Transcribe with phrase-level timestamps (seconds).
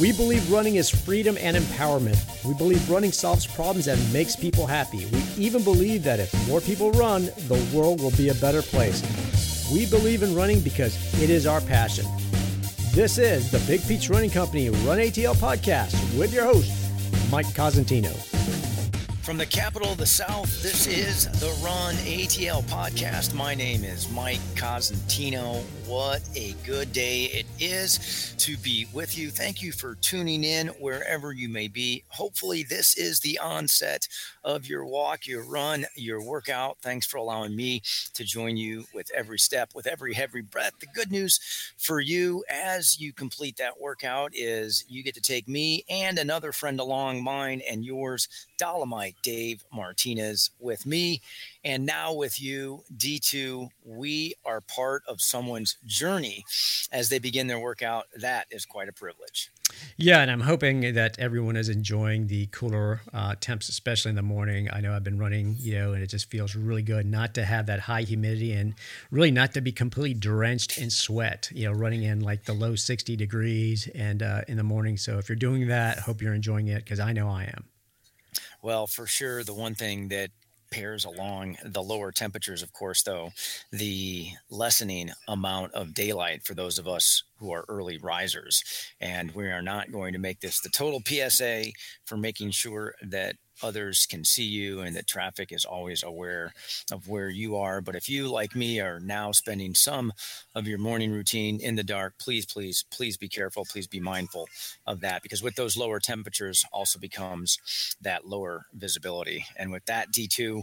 [0.00, 2.18] We believe running is freedom and empowerment.
[2.44, 5.06] We believe running solves problems and makes people happy.
[5.06, 9.02] We even believe that if more people run, the world will be a better place.
[9.72, 12.06] We believe in running because it is our passion.
[12.92, 16.72] This is the Big Peach Running Company Run ATL podcast with your host,
[17.30, 18.12] Mike Cosentino.
[19.24, 23.32] From the capital of the South, this is the Run ATL podcast.
[23.32, 25.62] My name is Mike Cosentino.
[25.86, 29.30] What a good day it is to be with you.
[29.30, 32.04] Thank you for tuning in wherever you may be.
[32.08, 34.08] Hopefully, this is the onset
[34.42, 36.78] of your walk, your run, your workout.
[36.80, 37.82] Thanks for allowing me
[38.14, 40.72] to join you with every step, with every heavy breath.
[40.80, 41.38] The good news
[41.76, 46.52] for you as you complete that workout is you get to take me and another
[46.52, 51.20] friend along, mine and yours, Dolomite Dave Martinez, with me.
[51.64, 56.44] And now with you, D2, we are part of someone's journey
[56.92, 58.04] as they begin their workout.
[58.14, 59.50] That is quite a privilege.
[59.96, 64.22] Yeah, and I'm hoping that everyone is enjoying the cooler uh, temps, especially in the
[64.22, 64.68] morning.
[64.70, 67.44] I know I've been running, you know, and it just feels really good not to
[67.46, 68.74] have that high humidity and
[69.10, 71.50] really not to be completely drenched in sweat.
[71.54, 74.98] You know, running in like the low 60 degrees and uh, in the morning.
[74.98, 77.64] So if you're doing that, hope you're enjoying it because I know I am.
[78.60, 80.30] Well, for sure, the one thing that
[80.74, 83.30] pairs along the lower temperatures, of course, though,
[83.70, 88.64] the lessening amount of daylight for those of us who are early risers.
[89.00, 91.66] And we are not going to make this the total PSA
[92.04, 96.52] for making sure that others can see you and that traffic is always aware
[96.92, 97.80] of where you are.
[97.80, 100.12] But if you, like me, are now spending some
[100.54, 103.64] of your morning routine in the dark, please, please, please be careful.
[103.64, 104.48] Please be mindful
[104.86, 107.58] of that because with those lower temperatures also becomes
[108.02, 109.46] that lower visibility.
[109.56, 110.62] And with that D2,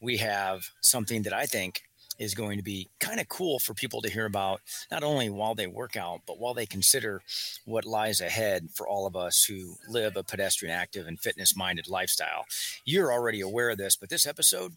[0.00, 1.82] we have something that I think
[2.18, 4.60] is going to be kind of cool for people to hear about,
[4.90, 7.22] not only while they work out, but while they consider
[7.64, 11.88] what lies ahead for all of us who live a pedestrian active and fitness minded
[11.88, 12.44] lifestyle.
[12.84, 14.76] You're already aware of this, but this episode,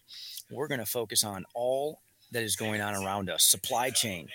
[0.49, 1.99] we're going to focus on all
[2.31, 4.27] that is going on around us supply chain,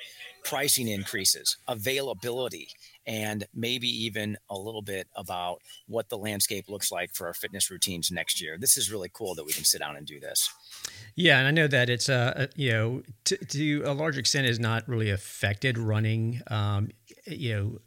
[0.44, 2.68] pricing increases, availability,
[3.06, 7.70] and maybe even a little bit about what the landscape looks like for our fitness
[7.70, 8.56] routines next year.
[8.58, 10.50] This is really cool that we can sit down and do this.
[11.14, 14.46] Yeah, and I know that it's a, a you know to, to, a large extent
[14.46, 16.40] is not really affected running.
[16.48, 16.90] Um,
[17.26, 17.78] you know,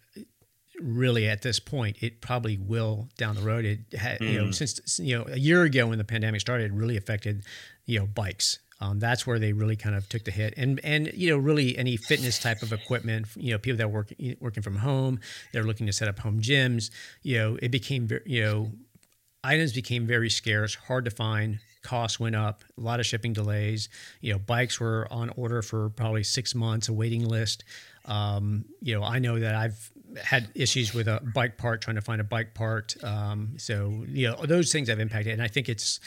[0.79, 3.65] really at this point, it probably will down the road.
[3.65, 4.31] It had, mm.
[4.31, 4.53] you know mm.
[4.53, 7.43] since you know a year ago when the pandemic started, it really affected
[7.85, 8.59] you know bikes.
[8.83, 11.77] Um, that's where they really kind of took the hit, and and you know really
[11.77, 14.11] any fitness type of equipment, you know people that work
[14.41, 15.21] working from home,
[15.53, 16.91] they're looking to set up home gyms.
[17.21, 18.71] You know, it became you know
[19.41, 23.87] items became very scarce, hard to find costs went up, a lot of shipping delays.
[24.21, 27.63] You know, bikes were on order for probably six months, a waiting list.
[28.05, 32.01] Um, you know, I know that I've had issues with a bike part, trying to
[32.01, 32.95] find a bike part.
[33.03, 35.33] Um, so, you know, those things have impacted.
[35.33, 35.99] And I think it's,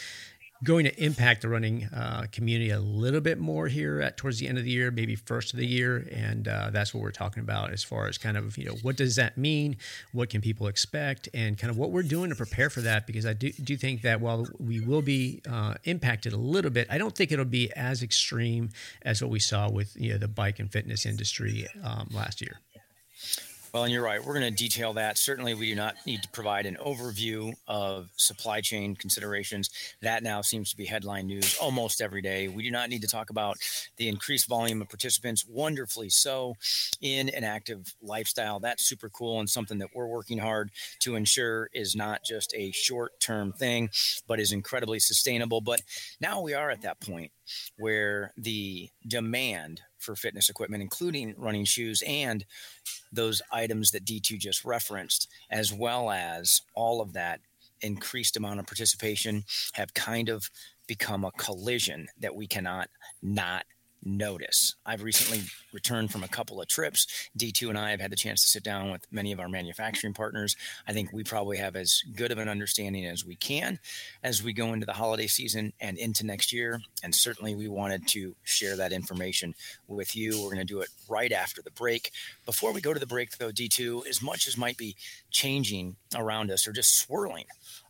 [0.65, 4.49] going to impact the running uh, community a little bit more here at towards the
[4.49, 7.43] end of the year, maybe first of the year, and uh, that's what we're talking
[7.43, 9.77] about as far as kind of you know what does that mean,
[10.13, 13.07] what can people expect, and kind of what we're doing to prepare for that.
[13.07, 16.87] Because I do do think that while we will be uh, impacted a little bit,
[16.91, 18.71] I don't think it'll be as extreme
[19.03, 22.61] as what we saw with you know the bike and fitness industry um, last year.
[23.77, 24.25] Well, and you're right.
[24.25, 25.19] We're going to detail that.
[25.19, 29.69] Certainly, we do not need to provide an overview of supply chain considerations.
[30.01, 32.49] That now seems to be headline news almost every day.
[32.49, 33.59] We do not need to talk about
[33.99, 36.55] the increased volume of participants, wonderfully so,
[37.03, 38.61] in an active lifestyle.
[38.61, 40.71] That's super cool and something that we're working hard
[41.01, 43.91] to ensure is not just a short term thing,
[44.27, 45.61] but is incredibly sustainable.
[45.61, 45.83] But
[46.19, 47.31] now we are at that point
[47.77, 52.47] where the demand for fitness equipment, including running shoes and
[53.13, 57.41] those items that D2 just referenced, as well as all of that
[57.83, 59.45] increased amount of participation,
[59.75, 60.51] have kind of
[60.87, 62.89] become a collision that we cannot
[63.21, 63.67] not
[64.05, 64.77] notice.
[64.85, 65.43] I've recently
[65.73, 67.07] returned from a couple of trips.
[67.39, 70.15] D2 and I have had the chance to sit down with many of our manufacturing
[70.15, 70.57] partners.
[70.87, 73.79] I think we probably have as good of an understanding as we can
[74.23, 76.81] as we go into the holiday season and into next year.
[77.03, 79.55] And certainly we wanted to share that information
[79.89, 80.41] with you.
[80.43, 82.11] We're going to do it right after the break.
[82.45, 84.97] Before we go to the break, though, D2, as much as might be
[85.31, 87.45] changing around us or just swirling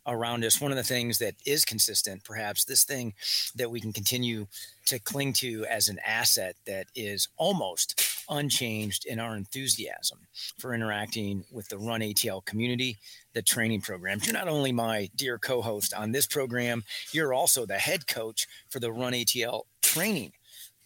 [0.07, 0.61] around us.
[0.61, 3.13] One of the things that is consistent, perhaps this thing
[3.55, 4.47] that we can continue
[4.85, 10.19] to cling to as an asset that is almost unchanged in our enthusiasm
[10.57, 12.97] for interacting with the Run ATL community,
[13.33, 14.19] the training program.
[14.23, 18.47] You're not only my dear co host on this program, you're also the head coach
[18.69, 20.31] for the Run ATL training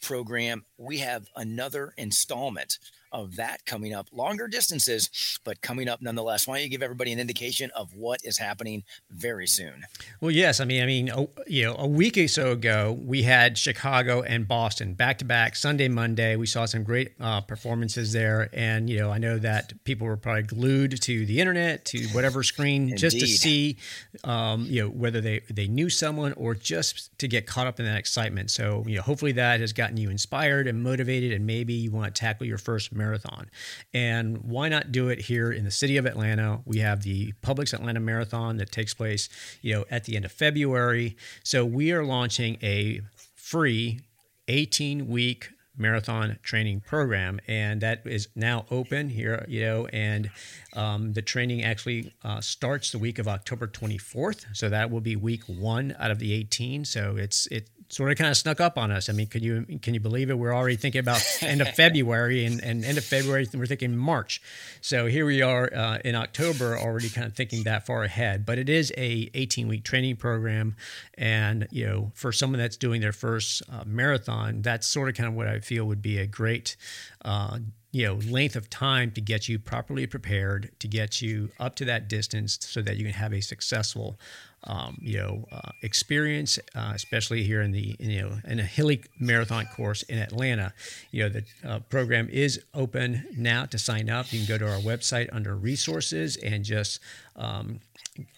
[0.02, 0.66] program.
[0.78, 2.80] We have another installment
[3.12, 4.08] of that coming up.
[4.12, 6.48] Longer distances, but coming up nonetheless.
[6.48, 9.84] Why don't you give everybody an indication of what is happening very soon?
[10.20, 10.60] Well, yes.
[10.60, 11.12] I mean, I mean,
[11.48, 15.56] you know, a week or so ago, we had Chicago and Boston back to back
[15.56, 16.36] Sunday, Monday.
[16.36, 20.18] We saw some great uh, performances there, and you know, I know that people were
[20.18, 23.78] probably glued to the internet, to whatever screen, just to see,
[24.24, 27.86] um, you know, whether they they knew someone or just to get caught up in
[27.86, 28.52] that excitement.
[28.52, 32.14] So, you know, hopefully that has gotten you inspired and motivated, and maybe you want
[32.14, 33.50] to tackle your first marathon.
[33.94, 36.62] And why not do it here in the city of Atlanta?
[36.66, 39.30] We have the Publix Atlanta Marathon that takes place,
[39.62, 41.18] you know, at the end of February.
[41.44, 43.02] So we are launching a
[43.36, 44.00] free
[44.48, 50.30] 18 week marathon training program and that is now open here you know and
[50.76, 55.16] um, the training actually uh, starts the week of october 24th so that will be
[55.16, 58.78] week one out of the 18 so it's it sort of kind of snuck up
[58.78, 59.10] on us.
[59.10, 60.40] I mean, can you can you believe it?
[60.40, 64.42] We're already thinking about end of February, and, and end of February we're thinking March.
[64.80, 68.46] So here we are uh, in October, already kind of thinking that far ahead.
[68.46, 70.76] But it is a 18 week training program,
[71.18, 75.28] and you know, for someone that's doing their first uh, marathon, that's sort of kind
[75.28, 76.78] of what I feel would be a great.
[77.24, 77.60] Uh,
[77.94, 81.84] you know length of time to get you properly prepared to get you up to
[81.84, 84.18] that distance so that you can have a successful
[84.66, 89.02] um, you know, uh, experience, uh, especially here in the you know in a hilly
[89.20, 90.74] marathon course in Atlanta.
[91.12, 94.32] You know, the uh, program is open now to sign up.
[94.32, 97.00] You can go to our website under resources and just
[97.36, 97.80] um,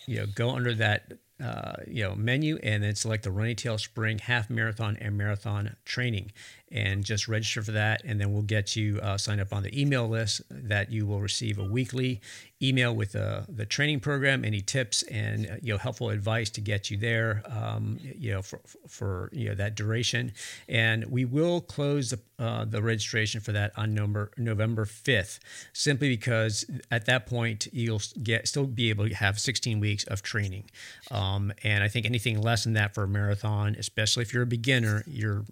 [0.06, 1.12] you know go under that
[1.44, 5.76] uh, you know menu and then select the Run ATL Spring Half Marathon and Marathon
[5.84, 6.32] Training
[6.74, 9.82] and just register for that and then we'll get you uh, signed up on the
[9.82, 12.20] email list that you will receive a weekly
[12.64, 16.62] email with uh, the training program any tips and uh, you know helpful advice to
[16.62, 20.32] get you there um, you know for, for you know that duration.
[20.70, 25.40] And we will close the, uh, the registration for that on number November 5th
[25.74, 30.22] simply because at that point you'll get still be able to have 16 weeks of
[30.22, 30.70] training.
[31.12, 34.48] Um, and I think anything less than that for a marathon especially if you're a
[34.48, 35.44] beginner you're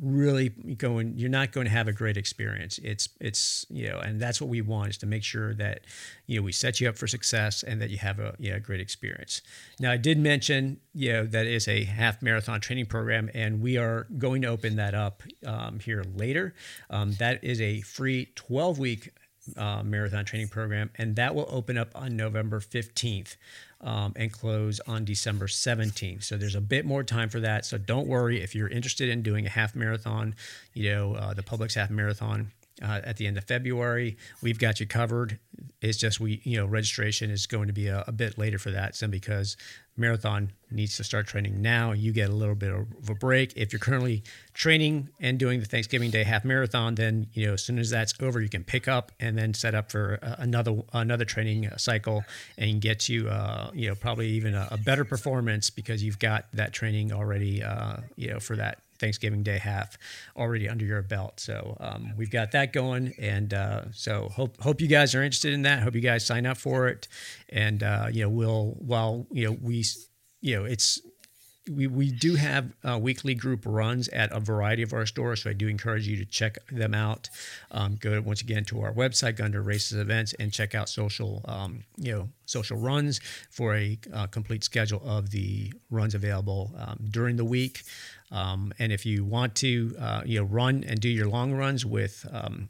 [0.00, 2.78] really going you're not going to have a great experience.
[2.82, 5.80] It's it's you know and that's what we want is to make sure that
[6.26, 8.60] you know we set you up for success and that you have a you know,
[8.60, 9.42] great experience.
[9.78, 13.76] Now i did mention you know that is a half marathon training program and we
[13.76, 16.54] are going to open that up um, here later.
[16.88, 19.10] Um, that is a free 12 week
[19.56, 23.36] uh, marathon training program, and that will open up on November 15th
[23.82, 26.24] um, and close on December 17th.
[26.24, 27.64] So there's a bit more time for that.
[27.64, 30.34] So don't worry if you're interested in doing a half marathon,
[30.74, 34.16] you know, uh, the Publix half marathon uh, at the end of February.
[34.42, 35.38] We've got you covered.
[35.80, 38.70] It's just we, you know, registration is going to be a, a bit later for
[38.70, 39.56] that, simply because
[39.96, 41.92] marathon needs to start training now.
[41.92, 43.52] You get a little bit of a break.
[43.56, 44.22] If you're currently
[44.54, 48.14] training and doing the Thanksgiving Day half marathon, then you know as soon as that's
[48.20, 51.76] over, you can pick up and then set up for uh, another another training uh,
[51.76, 52.24] cycle
[52.58, 56.46] and get you, uh, you know, probably even a, a, better performance because you've got
[56.52, 59.98] that training already, uh, you know, for that Thanksgiving Day half
[60.36, 61.40] already under your belt.
[61.40, 65.52] So um, we've got that going, and uh, so hope hope you guys are interested
[65.52, 65.82] in that.
[65.82, 67.08] Hope you guys sign up for it,
[67.48, 69.84] and uh, you know we'll while you know we
[70.40, 71.00] you know it's
[71.70, 75.50] we, we do have uh, weekly group runs at a variety of our stores, so
[75.50, 77.28] I do encourage you to check them out.
[77.70, 81.44] Um, go once again to our website, go under races events, and check out social
[81.46, 86.98] um, you know social runs for a uh, complete schedule of the runs available um,
[87.10, 87.82] during the week.
[88.30, 91.84] Um, and if you want to, uh, you know, run and do your long runs
[91.84, 92.68] with, um,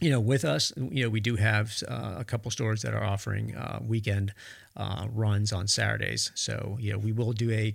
[0.00, 3.04] you know, with us, you know, we do have uh, a couple stores that are
[3.04, 4.34] offering uh, weekend
[4.76, 6.30] uh, runs on Saturdays.
[6.34, 7.74] So, you know, we will do a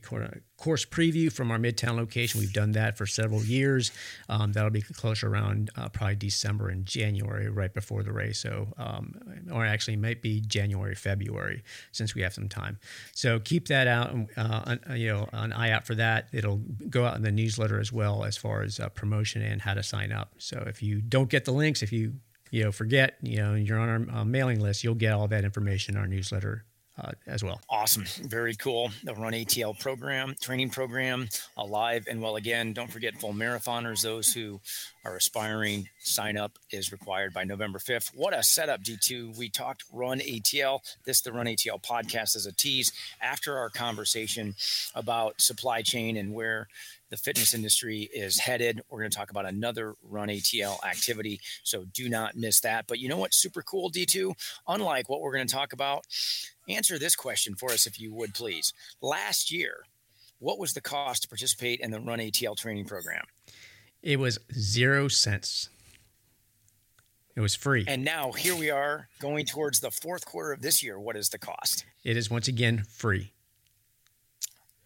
[0.57, 2.39] course preview from our Midtown location.
[2.39, 3.91] We've done that for several years.
[4.29, 8.39] Um, that'll be closer around uh, probably December and January, right before the race.
[8.39, 9.15] So, um,
[9.51, 12.79] or actually, might be January, February, since we have some time.
[13.13, 16.29] So keep that out, uh, you know, an eye out for that.
[16.33, 19.75] It'll go out in the newsletter as well as far as uh, promotion and how
[19.75, 20.33] to sign up.
[20.39, 22.13] So if you don't get the links, if you
[22.49, 25.43] you know forget, you know, you're on our uh, mailing list, you'll get all that
[25.43, 26.65] information in our newsletter
[27.01, 27.61] uh, as well.
[27.69, 28.05] Awesome.
[28.23, 28.91] Very cool.
[29.03, 32.73] The Run ATL program, training program, alive and well again.
[32.73, 34.59] Don't forget full marathoners, those who
[35.05, 38.15] are aspiring, sign up is required by November 5th.
[38.15, 39.37] What a setup, D2.
[39.37, 40.79] We talked Run ATL.
[41.05, 44.55] This, the Run ATL podcast, is a tease after our conversation
[44.95, 46.67] about supply chain and where
[47.09, 48.81] the fitness industry is headed.
[48.89, 51.39] We're going to talk about another Run ATL activity.
[51.63, 52.85] So do not miss that.
[52.87, 54.33] But you know what's super cool, D2?
[54.67, 56.05] Unlike what we're going to talk about,
[56.67, 58.73] answer this question for us if you would please.
[59.01, 59.83] Last year,
[60.39, 63.23] what was the cost to participate in the Run ATL training program?
[64.01, 65.69] It was zero cents.
[67.35, 67.85] It was free.
[67.87, 70.99] And now here we are going towards the fourth quarter of this year.
[70.99, 71.85] What is the cost?
[72.03, 73.31] It is once again free.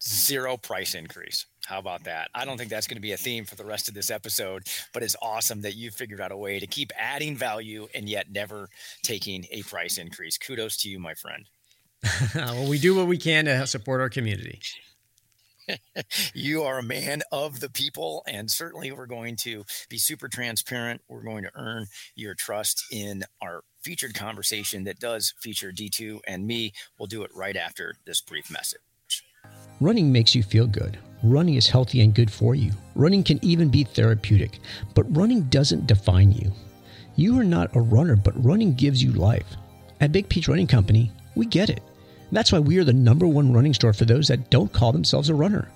[0.03, 1.45] Zero price increase.
[1.65, 2.29] How about that?
[2.33, 4.63] I don't think that's going to be a theme for the rest of this episode,
[4.93, 8.31] but it's awesome that you figured out a way to keep adding value and yet
[8.31, 8.67] never
[9.03, 10.39] taking a price increase.
[10.39, 11.45] Kudos to you, my friend.
[12.35, 14.59] well, we do what we can to support our community.
[16.33, 21.01] you are a man of the people, and certainly we're going to be super transparent.
[21.07, 26.47] We're going to earn your trust in our featured conversation that does feature D2 and
[26.47, 26.73] me.
[26.97, 28.81] We'll do it right after this brief message.
[29.81, 30.99] Running makes you feel good.
[31.23, 32.71] Running is healthy and good for you.
[32.93, 34.59] Running can even be therapeutic,
[34.93, 36.51] but running doesn't define you.
[37.15, 39.55] You are not a runner, but running gives you life.
[39.99, 41.81] At Big Peach Running Company, we get it.
[42.31, 45.29] That's why we are the number one running store for those that don't call themselves
[45.29, 45.67] a runner.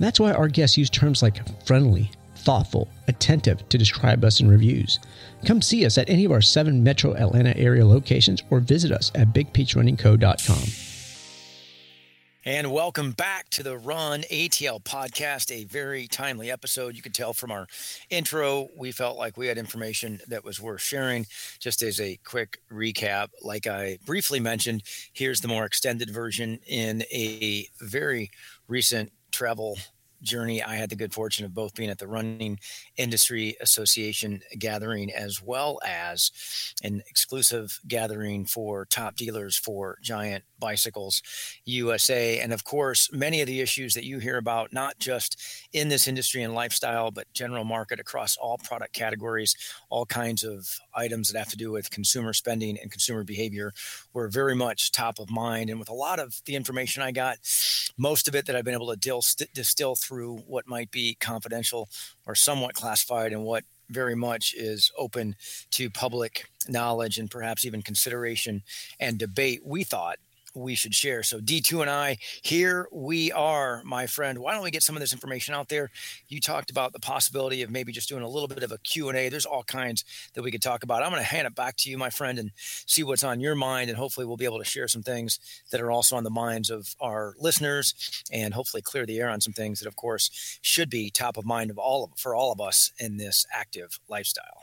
[0.00, 4.98] That's why our guests use terms like friendly, thoughtful, attentive to describe us in reviews.
[5.44, 9.12] Come see us at any of our seven metro Atlanta area locations or visit us
[9.14, 10.91] at bigpeachrunningco.com.
[12.44, 16.96] And welcome back to the Run ATL podcast, a very timely episode.
[16.96, 17.68] You can tell from our
[18.10, 21.26] intro, we felt like we had information that was worth sharing.
[21.60, 24.82] Just as a quick recap, like I briefly mentioned,
[25.12, 28.32] here's the more extended version in a very
[28.66, 29.78] recent travel
[30.22, 30.62] journey.
[30.62, 32.58] I had the good fortune of both being at the Running
[32.96, 36.30] Industry Association gathering as well as
[36.82, 41.22] an exclusive gathering for top dealers for Giant Bicycles
[41.64, 42.38] USA.
[42.38, 45.40] And of course, many of the issues that you hear about, not just
[45.72, 49.56] in this industry and lifestyle, but general market across all product categories,
[49.90, 53.72] all kinds of items that have to do with consumer spending and consumer behavior
[54.12, 55.70] were very much top of mind.
[55.70, 57.38] And with a lot of the information I got,
[57.98, 61.88] most of it that I've been able to distill, distill through what might be confidential
[62.26, 65.34] or somewhat classified and what very much is open
[65.70, 68.62] to public knowledge and perhaps even consideration
[69.00, 70.18] and debate, we thought
[70.54, 71.22] we should share.
[71.22, 74.38] So D2 and I, here we are, my friend.
[74.38, 75.90] Why don't we get some of this information out there?
[76.28, 79.28] You talked about the possibility of maybe just doing a little bit of a Q&A.
[79.28, 80.04] There's all kinds
[80.34, 81.02] that we could talk about.
[81.02, 83.54] I'm going to hand it back to you, my friend, and see what's on your
[83.54, 83.90] mind.
[83.90, 85.38] And hopefully we'll be able to share some things
[85.70, 89.40] that are also on the minds of our listeners and hopefully clear the air on
[89.40, 92.52] some things that, of course, should be top of mind of all of, for all
[92.52, 94.61] of us in this active lifestyle.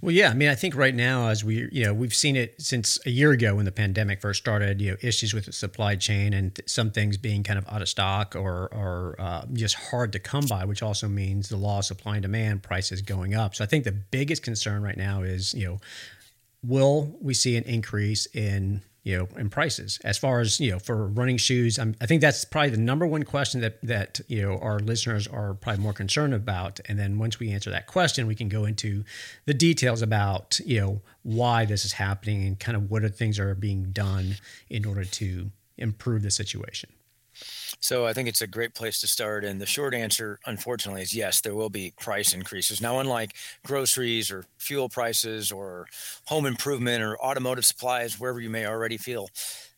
[0.00, 0.30] Well, yeah.
[0.30, 3.10] I mean, I think right now, as we, you know, we've seen it since a
[3.10, 4.80] year ago when the pandemic first started.
[4.80, 7.82] You know, issues with the supply chain and th- some things being kind of out
[7.82, 11.78] of stock or or uh, just hard to come by, which also means the law
[11.78, 13.54] of supply and demand, prices going up.
[13.54, 15.80] So I think the biggest concern right now is, you know,
[16.62, 19.98] will we see an increase in you know, in prices.
[20.04, 23.06] As far as you know, for running shoes, I'm, i think that's probably the number
[23.06, 26.80] one question that that you know our listeners are probably more concerned about.
[26.86, 29.04] And then once we answer that question, we can go into
[29.46, 33.38] the details about you know why this is happening and kind of what are things
[33.38, 34.36] are being done
[34.68, 36.90] in order to improve the situation.
[37.80, 39.44] So I think it's a great place to start.
[39.44, 42.80] And the short answer, unfortunately, is yes, there will be price increases.
[42.80, 43.34] Now, unlike
[43.64, 45.86] groceries or fuel prices or
[46.26, 49.28] home improvement or automotive supplies, wherever you may already feel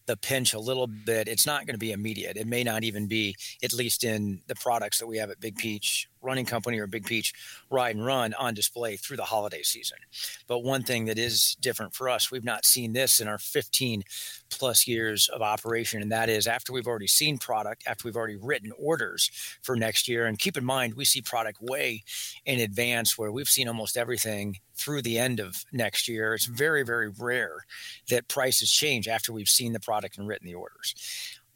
[0.07, 2.37] the pinch a little bit, it's not going to be immediate.
[2.37, 5.57] It may not even be, at least in the products that we have at Big
[5.57, 7.35] Peach Running Company or Big Peach
[7.71, 9.99] Ride and Run on display through the holiday season.
[10.47, 14.02] But one thing that is different for us, we've not seen this in our 15
[14.50, 18.37] plus years of operation, and that is after we've already seen product, after we've already
[18.37, 19.31] written orders
[19.62, 20.26] for next year.
[20.26, 22.05] And keep in mind, we see product way
[22.45, 26.35] in advance where we've seen almost everything through the end of next year.
[26.35, 27.64] It's very, very rare
[28.09, 30.95] that prices change after we've seen the product and written the orders.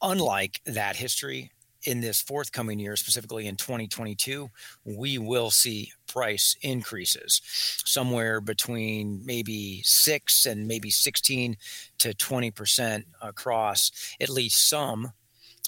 [0.02, 1.50] Unlike that history,
[1.87, 4.50] in this forthcoming year, specifically in 2022,
[4.85, 7.40] we will see price increases
[7.85, 11.57] somewhere between maybe six and maybe 16
[11.99, 13.90] to 20 percent across
[14.21, 15.12] at least some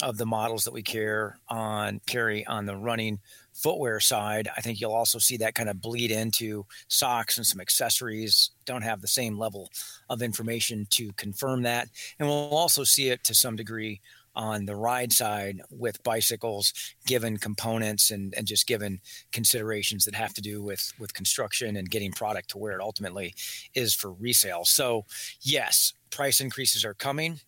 [0.03, 3.19] of the models that we care on carry on the running
[3.53, 4.49] footwear side.
[4.57, 8.51] I think you'll also see that kind of bleed into socks and some accessories.
[8.65, 9.71] Don't have the same level
[10.09, 14.01] of information to confirm that, and we'll also see it to some degree
[14.35, 16.73] on the ride side with bicycles,
[17.07, 19.01] given components and, and just given
[19.33, 23.35] considerations that have to do with, with construction and getting product to where it ultimately
[23.75, 24.65] is for resale.
[24.65, 25.05] So,
[25.41, 27.41] yes, price increases are coming.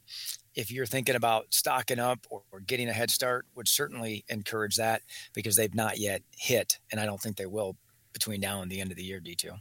[0.55, 4.77] If you're thinking about stocking up or, or getting a head start, would certainly encourage
[4.77, 7.77] that because they've not yet hit, and I don't think they will
[8.13, 9.59] between now and the end of the year D2.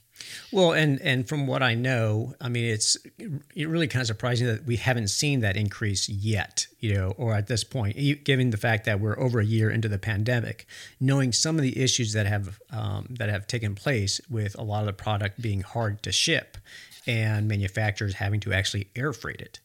[0.51, 2.97] Well, and and from what I know, I mean, it's
[3.55, 7.33] it really kind of surprising that we haven't seen that increase yet, you know, or
[7.35, 10.65] at this point, given the fact that we're over a year into the pandemic,
[10.99, 14.81] knowing some of the issues that have um, that have taken place with a lot
[14.81, 16.57] of the product being hard to ship,
[17.07, 19.59] and manufacturers having to actually air freight it.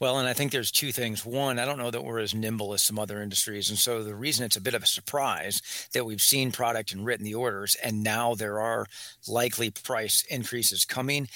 [0.00, 1.26] Well, and I think there's two things.
[1.26, 3.68] One, I don't know that we're as nimble as some other industries.
[3.68, 5.60] And so the reason it's a bit of a surprise
[5.92, 8.86] that we've seen product and written the orders, and now there are
[9.26, 11.28] likely price increases coming.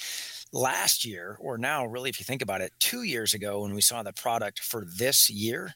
[0.53, 3.81] Last year, or now, really, if you think about it, two years ago, when we
[3.81, 5.73] saw the product for this year,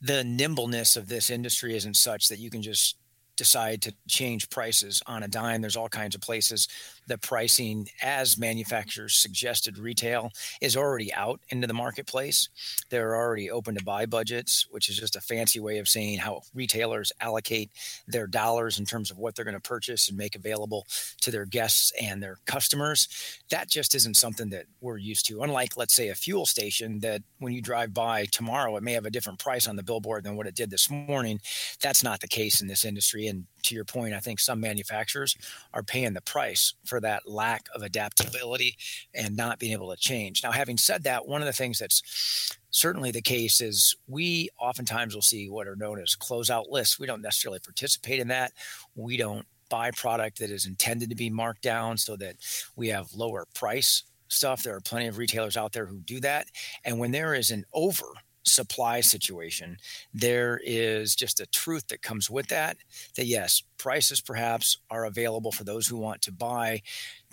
[0.00, 2.96] the nimbleness of this industry isn't such that you can just
[3.36, 5.60] decide to change prices on a dime.
[5.60, 6.66] There's all kinds of places
[7.08, 12.48] the pricing as manufacturers suggested retail is already out into the marketplace.
[12.90, 16.42] They're already open to buy budgets, which is just a fancy way of saying how
[16.54, 17.70] retailers allocate
[18.06, 20.86] their dollars in terms of what they're going to purchase and make available
[21.22, 23.08] to their guests and their customers.
[23.50, 25.42] That just isn't something that we're used to.
[25.42, 29.06] Unlike, let's say, a fuel station that when you drive by tomorrow, it may have
[29.06, 31.40] a different price on the billboard than what it did this morning.
[31.80, 33.26] That's not the case in this industry.
[33.26, 35.36] And to your point, I think some manufacturers
[35.74, 38.76] are paying the price for that lack of adaptability
[39.14, 40.42] and not being able to change.
[40.42, 45.14] Now, having said that, one of the things that's certainly the case is we oftentimes
[45.14, 46.98] will see what are known as closeout lists.
[46.98, 48.52] We don't necessarily participate in that.
[48.94, 52.36] We don't buy product that is intended to be marked down so that
[52.76, 54.62] we have lower price stuff.
[54.62, 56.46] There are plenty of retailers out there who do that.
[56.84, 58.06] And when there is an over
[58.44, 59.76] supply situation,
[60.12, 62.76] there is just a truth that comes with that.
[63.16, 66.82] That yes, prices perhaps are available for those who want to buy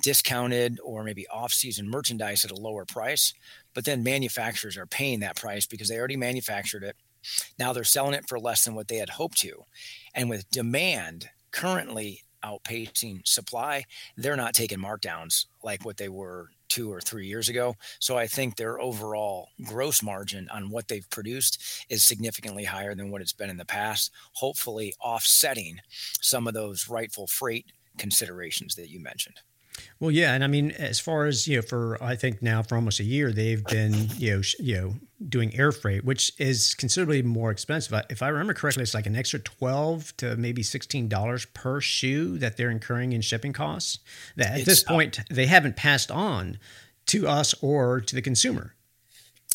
[0.02, 3.34] discounted or maybe off season merchandise at a lower price.
[3.74, 6.96] But then manufacturers are paying that price because they already manufactured it.
[7.58, 9.64] Now they're selling it for less than what they had hoped to.
[10.14, 13.86] And with demand currently outpacing supply,
[14.16, 17.74] they're not taking markdowns like what they were two or three years ago.
[18.00, 23.12] So I think their overall gross margin on what they've produced is significantly higher than
[23.12, 25.80] what it's been in the past, hopefully offsetting
[26.20, 27.68] some of those rightful freight
[27.98, 29.40] considerations that you mentioned.
[30.00, 32.76] Well, yeah, and I mean, as far as you know, for I think now for
[32.76, 34.96] almost a year, they've been you know sh- you know
[35.28, 38.00] doing air freight, which is considerably more expensive.
[38.10, 42.38] If I remember correctly, it's like an extra twelve to maybe sixteen dollars per shoe
[42.40, 44.00] that they're incurring in shipping costs.
[44.36, 46.60] That at it's, this point they haven't passed on
[47.08, 48.75] to us or to the consumer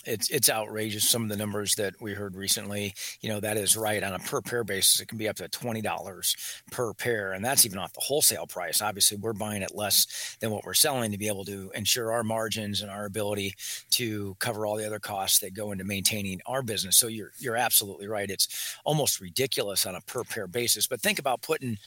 [0.05, 1.09] it's it's outrageous.
[1.09, 4.19] Some of the numbers that we heard recently you know that is right on a
[4.19, 5.01] per pair basis.
[5.01, 8.83] It can be up to $20 per pair and that's even off the wholesale price.
[8.83, 12.23] Obviously we're buying it less than what we're selling to be able to ensure our
[12.23, 13.55] margins and our ability
[13.91, 16.97] to cover all the other costs that go into maintaining our business.
[16.97, 18.31] So you're you're absolutely right.
[18.31, 20.87] It's almost ridiculous on a per pair basis.
[20.87, 21.79] But think about putting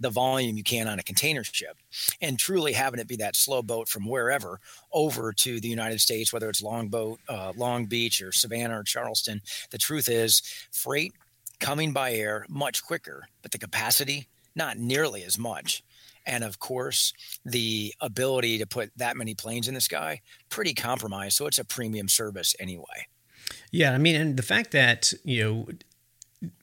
[0.00, 1.76] the volume you can on a container ship
[2.20, 4.60] and truly having it be that slow boat from wherever
[4.92, 9.40] over to the United States whether it's Longboat, uh, Long Beach or Savannah or Charleston.
[9.70, 11.12] The truth is, freight
[11.60, 15.82] coming by air much quicker, but the capacity not nearly as much.
[16.26, 17.12] And of course,
[17.44, 21.36] the ability to put that many planes in the sky, pretty compromised.
[21.36, 23.06] So it's a premium service anyway.
[23.70, 25.68] Yeah, I mean, and the fact that, you know,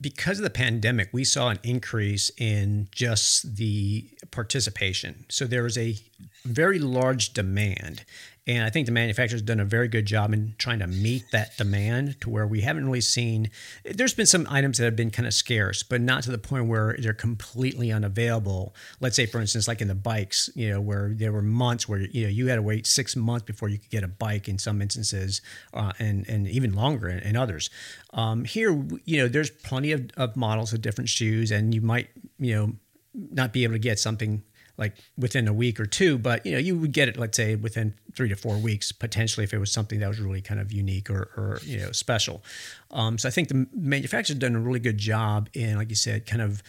[0.01, 5.25] because of the pandemic, we saw an increase in just the participation.
[5.29, 5.97] So there was a
[6.45, 8.05] very large demand.
[8.45, 11.55] And I think the manufacturer's done a very good job in trying to meet that
[11.57, 13.49] demand to where we haven't really seen.
[13.85, 16.67] There's been some items that have been kind of scarce, but not to the point
[16.67, 18.75] where they're completely unavailable.
[18.99, 22.01] Let's say, for instance, like in the bikes, you know, where there were months where
[22.01, 24.59] you know you had to wait six months before you could get a bike in
[24.59, 25.41] some instances,
[25.73, 27.69] uh, and and even longer in, in others.
[28.11, 28.71] Um, here,
[29.05, 32.73] you know, there's plenty of, of models of different shoes, and you might you know
[33.13, 34.43] not be able to get something
[34.77, 37.55] like within a week or two, but you know, you would get it, let's say,
[37.55, 40.71] within three to four weeks potentially if it was something that was really kind of
[40.71, 42.43] unique or, or you know special.
[42.91, 46.25] Um, so I think the manufacturer's done a really good job in, like you said,
[46.25, 46.63] kind of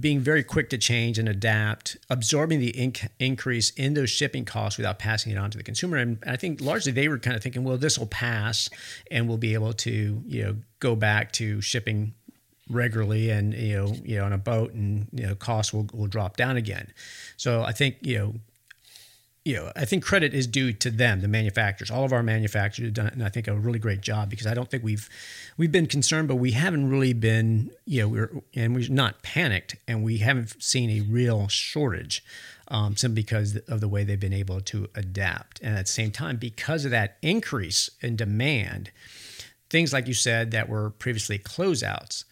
[0.00, 4.76] being very quick to change and adapt, absorbing the inc- increase in those shipping costs
[4.76, 5.96] without passing it on to the consumer.
[5.96, 8.68] And I think largely they were kind of thinking, well, this will pass,
[9.10, 12.14] and we'll be able to you know go back to shipping
[12.72, 16.06] regularly and you know you know on a boat and you know costs will, will
[16.06, 16.92] drop down again.
[17.36, 18.34] So i think you know
[19.44, 21.90] you know i think credit is due to them the manufacturers.
[21.90, 24.54] All of our manufacturers have done and i think a really great job because i
[24.54, 25.08] don't think we've
[25.56, 29.76] we've been concerned but we haven't really been you know we're and we're not panicked
[29.86, 32.24] and we haven't seen a real shortage
[32.68, 35.60] um, simply because of the way they've been able to adapt.
[35.60, 38.90] And at the same time because of that increase in demand
[39.68, 42.24] things like you said that were previously closeouts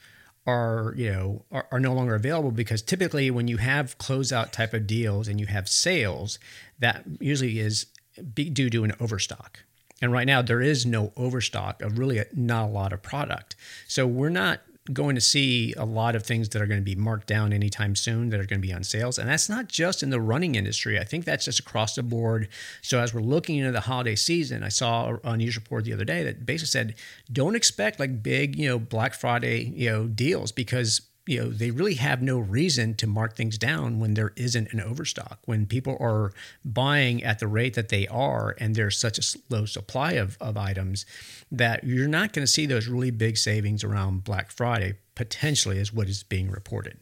[0.47, 4.73] are you know are, are, no longer available because typically when you have closeout type
[4.73, 6.39] of deals and you have sales
[6.79, 7.87] that usually is
[8.35, 9.61] due to an overstock.
[10.03, 13.55] And right now there is no overstock of really not a lot of product.
[13.87, 14.61] So we're not
[14.93, 17.95] going to see a lot of things that are going to be marked down anytime
[17.95, 19.19] soon that are going to be on sales.
[19.19, 20.99] And that's not just in the running industry.
[20.99, 22.49] I think that's just across the board.
[22.83, 26.05] So as we're looking into the holiday season, I saw a news report the other
[26.05, 26.95] day that basically said,
[27.31, 31.71] don't expect like big, you know, Black Friday, you know, deals because you know they
[31.71, 35.97] really have no reason to mark things down when there isn't an overstock when people
[36.01, 36.33] are
[36.65, 40.57] buying at the rate that they are and there's such a low supply of, of
[40.57, 41.07] items
[41.53, 45.93] that you're not going to see those really big savings around black friday potentially is
[45.93, 46.99] what is being reported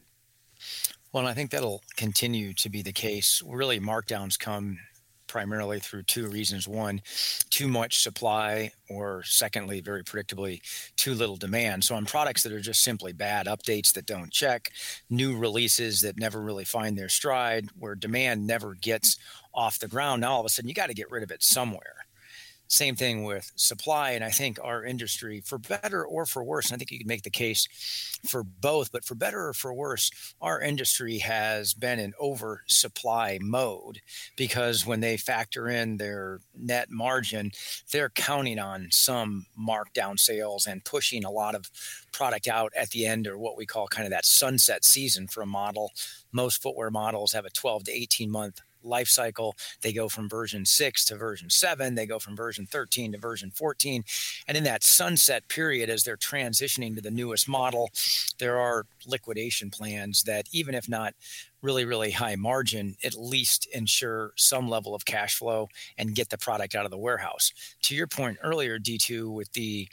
[1.11, 3.41] well, and I think that'll continue to be the case.
[3.43, 4.77] Really, markdowns come
[5.29, 6.67] primarily through two reasons.
[6.67, 7.01] One,
[7.49, 10.61] too much supply, or secondly, very predictably,
[10.97, 11.85] too little demand.
[11.85, 14.71] So, on products that are just simply bad, updates that don't check,
[15.09, 19.17] new releases that never really find their stride, where demand never gets
[19.53, 21.43] off the ground, now all of a sudden you got to get rid of it
[21.43, 21.98] somewhere.
[22.71, 24.11] Same thing with supply.
[24.11, 27.23] And I think our industry, for better or for worse, I think you could make
[27.23, 27.67] the case
[28.29, 34.01] for both, but for better or for worse, our industry has been in oversupply mode
[34.35, 37.51] because when they factor in their net margin,
[37.91, 41.71] they're counting on some markdown sales and pushing a lot of
[42.11, 45.41] product out at the end or what we call kind of that sunset season for
[45.41, 45.91] a model.
[46.31, 49.55] Most footwear models have a 12 to 18 month life cycle.
[49.81, 53.51] They go from version 6 to version 7, they go from version 13 to version
[53.51, 54.03] 14.
[54.47, 57.91] And in that sunset period, as they're transitioning to the newest model,
[58.39, 61.13] there are liquidation plans that, even if not
[61.61, 66.37] really, really high margin, at least ensure some level of cash flow and get the
[66.37, 67.51] product out of the warehouse.
[67.83, 69.87] To your point earlier, D2, with the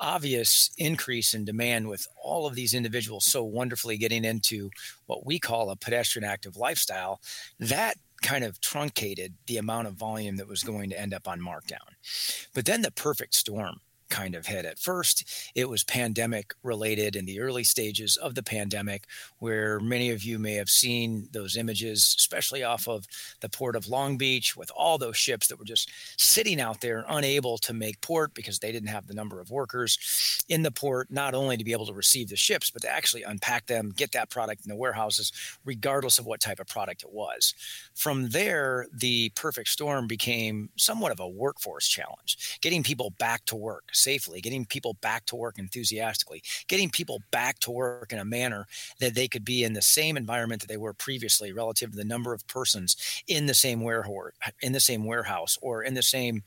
[0.00, 4.70] obvious increase in demand with all of these individuals so wonderfully getting into
[5.06, 7.20] what we call a pedestrian active lifestyle,
[7.58, 11.40] that kind of truncated the amount of volume that was going to end up on
[11.40, 11.78] markdown.
[12.54, 14.64] But then the perfect storm kind of hit.
[14.64, 19.06] At first, it was pandemic related in the early stages of the pandemic,
[19.38, 23.06] where many of you may have seen those images, especially off of
[23.40, 27.04] the port of Long Beach, with all those ships that were just sitting out there
[27.08, 31.10] unable to make port because they didn't have the number of workers in the port,
[31.10, 34.12] not only to be able to receive the ships, but to actually unpack them, get
[34.12, 35.32] that product in the warehouses,
[35.64, 37.54] regardless of what type of product it was.
[37.94, 43.56] From there, the perfect storm became somewhat of a workforce challenge, getting people back to
[43.56, 48.24] work safely, getting people back to work enthusiastically, getting people back to work in a
[48.24, 48.66] manner
[49.00, 52.04] that they could be in the same environment that they were previously relative to the
[52.04, 54.32] number of persons in the same warehouse
[54.62, 56.42] in the same warehouse or in the same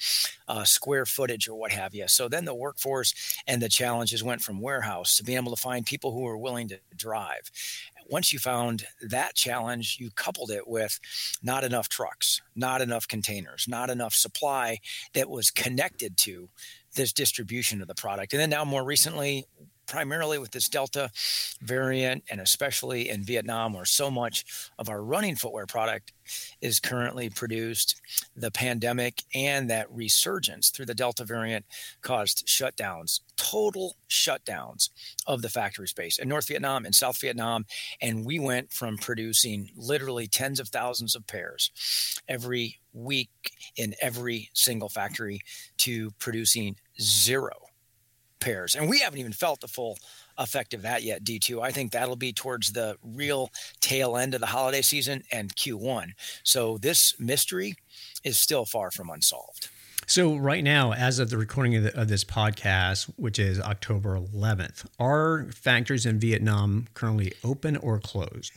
[0.47, 2.07] uh, square footage or what have you.
[2.07, 3.13] So then the workforce
[3.47, 6.67] and the challenges went from warehouse to being able to find people who were willing
[6.69, 7.51] to drive
[8.09, 10.99] once you found that challenge, you coupled it with
[11.41, 14.79] not enough trucks, not enough containers, not enough supply
[15.13, 16.49] that was connected to
[16.95, 18.33] this distribution of the product.
[18.33, 19.45] And then now, more recently,
[19.85, 21.11] primarily with this Delta
[21.61, 24.45] variant, and especially in Vietnam, where so much
[24.79, 26.13] of our running footwear product
[26.61, 27.99] is currently produced,
[28.35, 31.65] the pandemic and that resurgence through the Delta variant
[32.01, 34.89] caused shutdowns, total shutdowns
[35.27, 37.65] of the factory space in North Vietnam and South Vietnam.
[38.01, 41.71] And we went from producing literally tens of thousands of pairs
[42.27, 43.29] every week
[43.75, 45.41] in every single factory
[45.77, 47.62] to producing zero
[48.43, 48.75] pairs.
[48.75, 49.97] And we haven't even felt the full
[50.37, 51.61] effect of that yet, D2.
[51.61, 53.49] I think that'll be towards the real
[53.81, 56.11] tail end of the holiday season and Q1.
[56.43, 57.75] So this mystery
[58.23, 59.69] is still far from unsolved.
[60.05, 64.19] So, right now, as of the recording of, the, of, this podcast, which is October
[64.19, 68.51] 11th, are factories in Vietnam currently open or closed?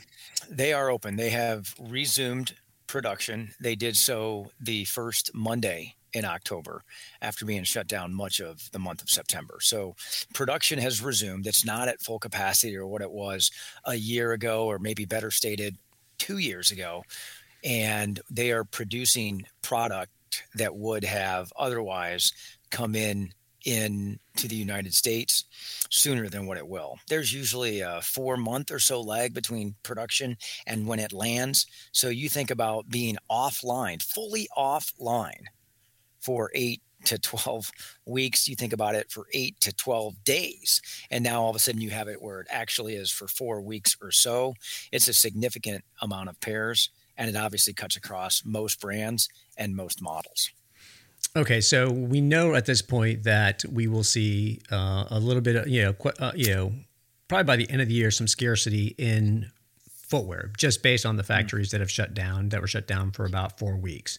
[0.50, 1.14] They are open.
[1.14, 2.54] They have resumed
[2.88, 3.52] production.
[3.60, 6.82] They did so the first Monday in October
[7.20, 9.58] after being shut down much of the month of September.
[9.60, 9.94] So
[10.32, 11.46] production has resumed.
[11.46, 13.50] It's not at full capacity or what it was
[13.84, 15.76] a year ago, or maybe better stated,
[16.16, 17.04] two years ago.
[17.62, 20.10] And they are producing product
[20.54, 22.32] that would have otherwise
[22.70, 23.32] come in
[23.66, 25.44] in to the United States
[25.90, 26.98] sooner than what it will.
[27.08, 31.66] There's usually a 4 month or so lag between production and when it lands.
[31.92, 35.46] So you think about being offline, fully offline
[36.26, 37.70] for eight to 12
[38.06, 38.48] weeks.
[38.48, 40.82] You think about it for eight to 12 days.
[41.10, 43.62] And now all of a sudden you have it where it actually is for four
[43.62, 44.54] weeks or so.
[44.90, 46.90] It's a significant amount of pairs.
[47.16, 50.50] And it obviously cuts across most brands and most models.
[51.34, 55.56] Okay, so we know at this point that we will see uh, a little bit
[55.56, 56.72] of you know qu- uh, you know
[57.28, 59.50] probably by the end of the year some scarcity in
[60.08, 61.28] footwear, just based on the hmm.
[61.28, 64.18] factories that have shut down, that were shut down for about four weeks.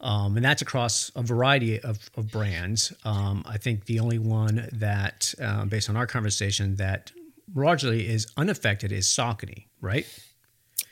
[0.00, 2.92] Um, and that's across a variety of, of brands.
[3.04, 7.12] Um, I think the only one that, uh, based on our conversation, that
[7.54, 10.06] largely is unaffected is Saucony, right?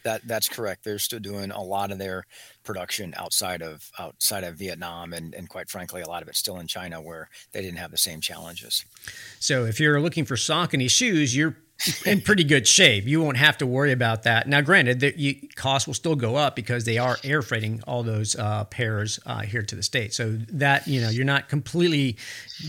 [0.04, 0.84] That that's correct.
[0.84, 2.24] They're still doing a lot of their
[2.62, 6.58] production outside of outside of Vietnam, and and quite frankly, a lot of it's still
[6.58, 8.84] in China, where they didn't have the same challenges.
[9.40, 11.56] So, if you're looking for Saucony shoes, you're
[12.06, 13.04] in pretty good shape.
[13.04, 14.48] You won't have to worry about that.
[14.48, 18.36] Now, granted, the costs will still go up because they are air freighting all those
[18.36, 20.14] uh, pairs uh, here to the state.
[20.14, 22.16] So that you know, you're not completely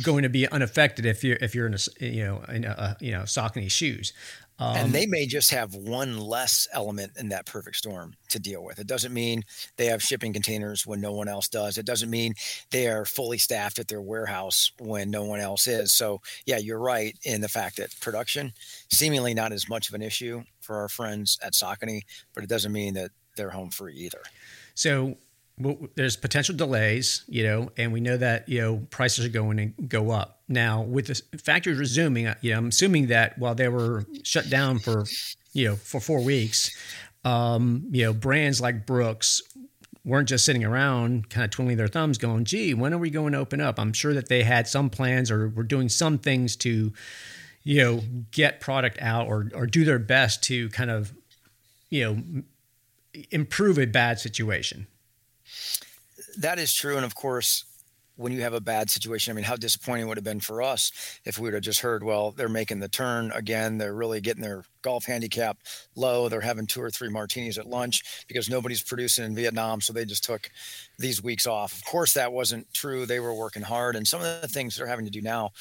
[0.03, 3.11] going to be unaffected if you're if you're in a you know in a, you
[3.11, 4.13] know Saucony shoes.
[4.57, 8.63] Um, and they may just have one less element in that perfect storm to deal
[8.63, 8.79] with.
[8.79, 9.43] It doesn't mean
[9.75, 11.77] they have shipping containers when no one else does.
[11.77, 12.35] It doesn't mean
[12.71, 15.91] they are fully staffed at their warehouse when no one else is.
[15.91, 18.53] So, yeah, you're right in the fact that production
[18.89, 22.01] seemingly not as much of an issue for our friends at Saucony,
[22.33, 24.21] but it doesn't mean that they're home free either.
[24.73, 25.17] So,
[25.57, 29.57] well, there's potential delays, you know, and we know that you know prices are going
[29.57, 30.41] to go up.
[30.47, 34.79] Now, with the factories resuming, you know, I'm assuming that while they were shut down
[34.79, 35.05] for,
[35.53, 36.75] you know, for four weeks,
[37.23, 39.41] um, you know, brands like Brooks
[40.03, 43.33] weren't just sitting around kind of twiddling their thumbs going, gee, when are we going
[43.33, 43.79] to open up?
[43.79, 46.93] I'm sure that they had some plans or were doing some things to,
[47.63, 51.11] you know, get product out or, or do their best to kind of,
[51.89, 52.43] you know,
[53.31, 54.85] improve a bad situation
[56.37, 56.95] that is true.
[56.95, 57.65] And of course,
[58.17, 60.91] when you have a bad situation, I mean, how disappointing would have been for us
[61.25, 63.77] if we would have just heard, well, they're making the turn again.
[63.77, 65.57] They're really getting their golf handicap
[65.95, 66.29] low.
[66.29, 69.81] They're having two or three martinis at lunch because nobody's producing in Vietnam.
[69.81, 70.49] So they just took
[70.97, 71.73] these weeks off.
[71.73, 73.05] Of course, that wasn't true.
[73.05, 73.95] They were working hard.
[73.95, 75.51] And some of the things they're having to do now,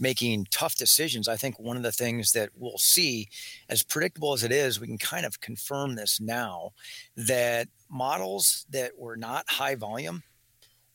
[0.00, 1.28] making tough decisions.
[1.28, 3.28] I think one of the things that we'll see,
[3.68, 6.70] as predictable as it is, we can kind of confirm this now
[7.16, 10.22] that models that were not high volume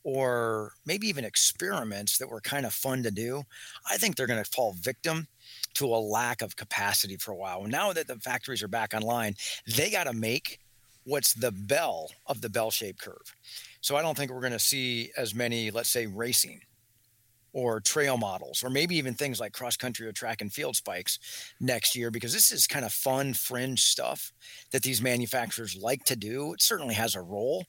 [0.06, 3.44] or maybe even experiments that were kind of fun to do,
[3.90, 5.28] I think they're going to fall victim
[5.74, 7.64] to a lack of capacity for a while.
[7.64, 9.36] Now that the factories are back online,
[9.76, 10.60] they got to make
[11.06, 13.36] what's the bell of the bell shaped curve.
[13.82, 16.62] So I don't think we're going to see as many, let's say, racing
[17.52, 21.20] or trail models, or maybe even things like cross country or track and field spikes
[21.60, 24.34] next year, because this is kind of fun fringe stuff
[24.72, 26.54] that these manufacturers like to do.
[26.54, 27.66] It certainly has a role,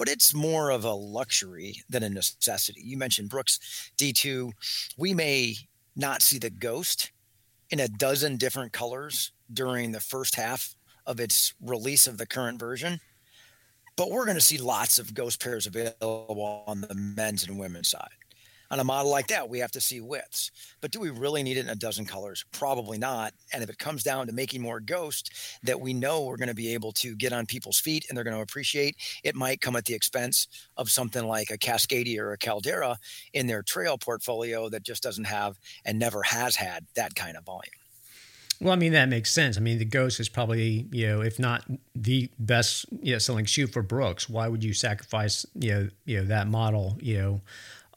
[0.00, 2.80] but it's more of a luxury than a necessity.
[2.82, 4.50] You mentioned Brooks D2.
[4.96, 5.56] We may
[5.94, 7.12] not see the ghost
[7.68, 12.58] in a dozen different colors during the first half of its release of the current
[12.58, 12.98] version,
[13.94, 17.90] but we're going to see lots of ghost pairs available on the men's and women's
[17.90, 18.08] side
[18.70, 20.50] on a model like that, we have to see widths.
[20.80, 22.44] But do we really need it in a dozen colors?
[22.52, 23.32] Probably not.
[23.52, 26.54] And if it comes down to making more ghost that we know we're going to
[26.54, 29.76] be able to get on people's feet and they're going to appreciate, it might come
[29.76, 32.98] at the expense of something like a Cascadia or a Caldera
[33.32, 37.44] in their trail portfolio that just doesn't have and never has had that kind of
[37.44, 37.72] volume.
[38.60, 39.56] Well, I mean that makes sense.
[39.56, 43.46] I mean the Ghost is probably you know if not the best you know, selling
[43.46, 44.28] shoe for Brooks.
[44.28, 47.40] Why would you sacrifice you know you know that model you know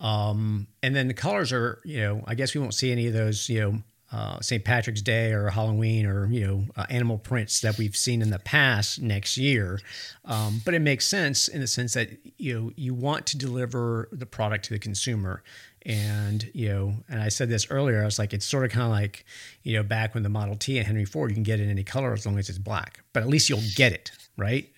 [0.03, 3.13] um, and then the colors are, you know, I guess we won't see any of
[3.13, 3.79] those, you know,
[4.11, 4.63] uh, St.
[4.63, 8.37] Patrick's Day or Halloween or you know uh, animal prints that we've seen in the
[8.37, 9.79] past next year,
[10.25, 14.09] um, but it makes sense in the sense that you know you want to deliver
[14.11, 15.41] the product to the consumer,
[15.83, 18.03] and you know, and I said this earlier.
[18.03, 19.25] I was like, it's sort of kind of like
[19.63, 21.71] you know back when the Model T and Henry Ford, you can get it in
[21.71, 24.69] any color as long as it's black, but at least you'll get it right.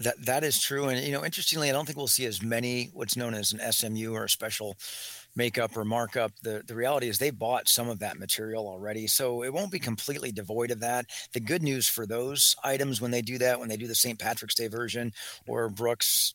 [0.00, 2.90] That that is true, and you know, interestingly, I don't think we'll see as many
[2.92, 4.76] what's known as an SMU or a special
[5.34, 6.32] makeup or markup.
[6.42, 9.78] The the reality is they bought some of that material already, so it won't be
[9.78, 11.06] completely devoid of that.
[11.32, 14.18] The good news for those items when they do that, when they do the St.
[14.18, 15.12] Patrick's Day version
[15.46, 16.34] or Brooks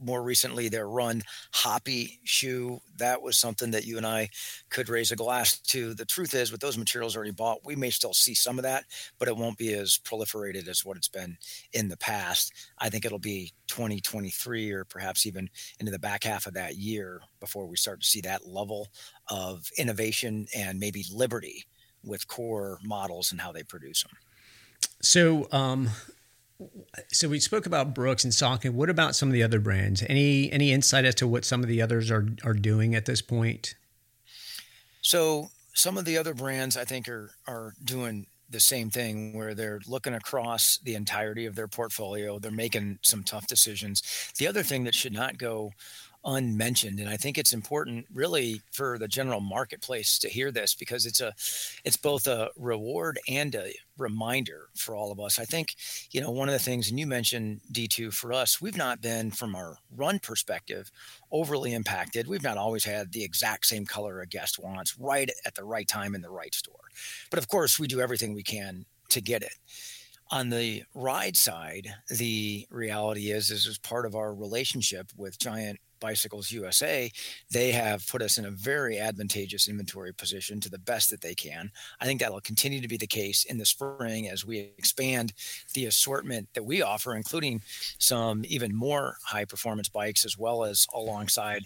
[0.00, 4.28] more recently their run hoppy shoe that was something that you and i
[4.70, 5.94] could raise a glass to.
[5.94, 8.84] The truth is with those materials already bought we may still see some of that
[9.18, 11.36] but it won't be as proliferated as what it's been
[11.72, 12.52] in the past.
[12.78, 15.48] I think it'll be 2023 or perhaps even
[15.80, 18.88] into the back half of that year before we start to see that level
[19.30, 21.64] of innovation and maybe liberty
[22.02, 24.12] with core models and how they produce them
[25.00, 25.88] so um
[27.08, 28.70] so we spoke about Brooks and Saucony.
[28.70, 30.02] What about some of the other brands?
[30.08, 33.22] Any any insight as to what some of the others are are doing at this
[33.22, 33.74] point?
[35.02, 39.54] So some of the other brands I think are are doing the same thing where
[39.54, 42.38] they're looking across the entirety of their portfolio.
[42.38, 44.02] They're making some tough decisions.
[44.38, 45.72] The other thing that should not go
[46.24, 51.04] unmentioned and i think it's important really for the general marketplace to hear this because
[51.06, 51.34] it's a
[51.84, 55.38] it's both a reward and a reminder for all of us.
[55.38, 55.74] I think
[56.10, 59.30] you know one of the things and you mentioned d2 for us we've not been
[59.30, 60.90] from our run perspective
[61.30, 62.26] overly impacted.
[62.26, 65.86] We've not always had the exact same color a guest wants right at the right
[65.86, 66.74] time in the right store.
[67.30, 69.54] But of course we do everything we can to get it.
[70.30, 75.78] On the ride side, the reality is, is as part of our relationship with Giant
[76.00, 77.10] Bicycles USA,
[77.50, 81.34] they have put us in a very advantageous inventory position to the best that they
[81.34, 81.70] can.
[82.00, 85.32] I think that'll continue to be the case in the spring as we expand
[85.74, 87.62] the assortment that we offer, including
[87.98, 91.64] some even more high performance bikes, as well as alongside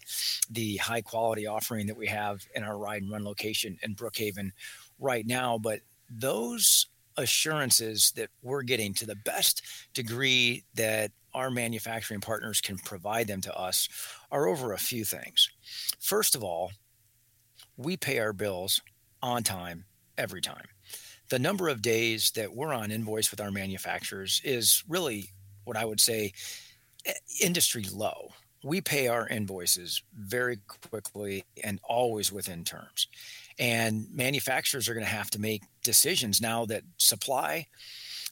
[0.50, 4.50] the high quality offering that we have in our ride and run location in Brookhaven
[4.98, 5.58] right now.
[5.58, 6.86] But those
[7.16, 9.62] assurances that we're getting to the best
[9.92, 13.88] degree that our manufacturing partners can provide them to us
[14.32, 15.48] are over a few things.
[16.00, 16.72] First of all,
[17.76, 18.82] we pay our bills
[19.22, 19.84] on time
[20.18, 20.66] every time.
[21.28, 25.30] The number of days that we're on invoice with our manufacturers is really
[25.62, 26.32] what I would say
[27.06, 28.30] eh, industry low.
[28.64, 30.58] We pay our invoices very
[30.90, 33.06] quickly and always within terms.
[33.60, 37.68] And manufacturers are going to have to make decisions now that supply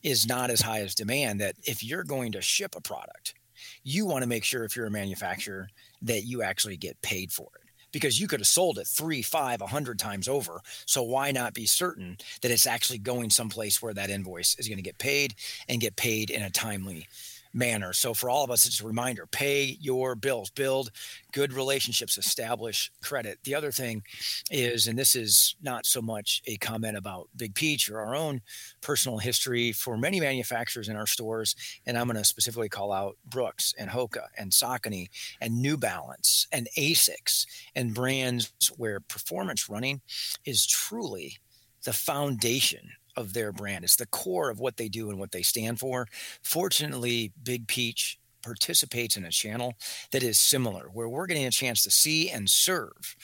[0.06, 1.40] is not as high as demand.
[1.40, 3.34] That if you're going to ship a product,
[3.82, 5.68] you want to make sure if you're a manufacturer
[6.02, 9.60] that you actually get paid for it because you could have sold it three, five,
[9.60, 10.60] a hundred times over.
[10.86, 14.78] So why not be certain that it's actually going someplace where that invoice is going
[14.78, 15.34] to get paid
[15.68, 17.08] and get paid in a timely
[17.56, 17.92] manner.
[17.92, 20.90] So for all of us, it's a reminder: pay your bills, build
[21.32, 23.38] good relationships, establish credit.
[23.44, 24.02] The other thing
[24.50, 28.40] is, and this is not so much a comment about Big Peach or our own
[28.80, 33.16] personal history for many manufacturers in our stores, and I'm going to specifically call out
[33.24, 35.08] Brooks and Hoka and Saucony
[35.40, 40.00] and New Balance and Asics and brands where performance running
[40.44, 41.38] is truly
[41.84, 43.84] the foundation of their brand.
[43.84, 46.06] It's the core of what they do and what they stand for.
[46.42, 49.74] Fortunately, Big Peach participates in a channel
[50.12, 53.16] that is similar, where we're getting a chance to see and serve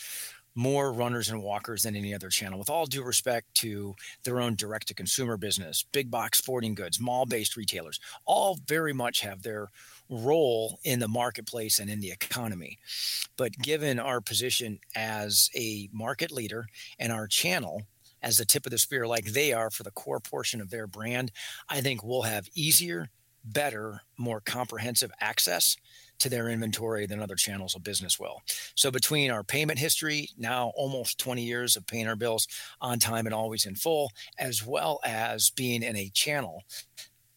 [0.54, 2.58] more runners and walkers than any other channel.
[2.58, 7.00] With all due respect to their own direct to consumer business, big box sporting goods,
[7.00, 9.70] mall based retailers, all very much have their
[10.10, 12.78] role in the marketplace and in the economy.
[13.36, 16.66] But given our position as a market leader
[16.98, 17.82] and our channel,
[18.22, 20.86] as the tip of the spear, like they are for the core portion of their
[20.86, 21.32] brand,
[21.68, 23.10] I think we'll have easier,
[23.44, 25.76] better, more comprehensive access
[26.20, 28.40] to their inventory than other channels of business will.
[28.76, 32.46] So between our payment history, now almost 20 years of paying our bills
[32.80, 36.62] on time and always in full, as well as being in a channel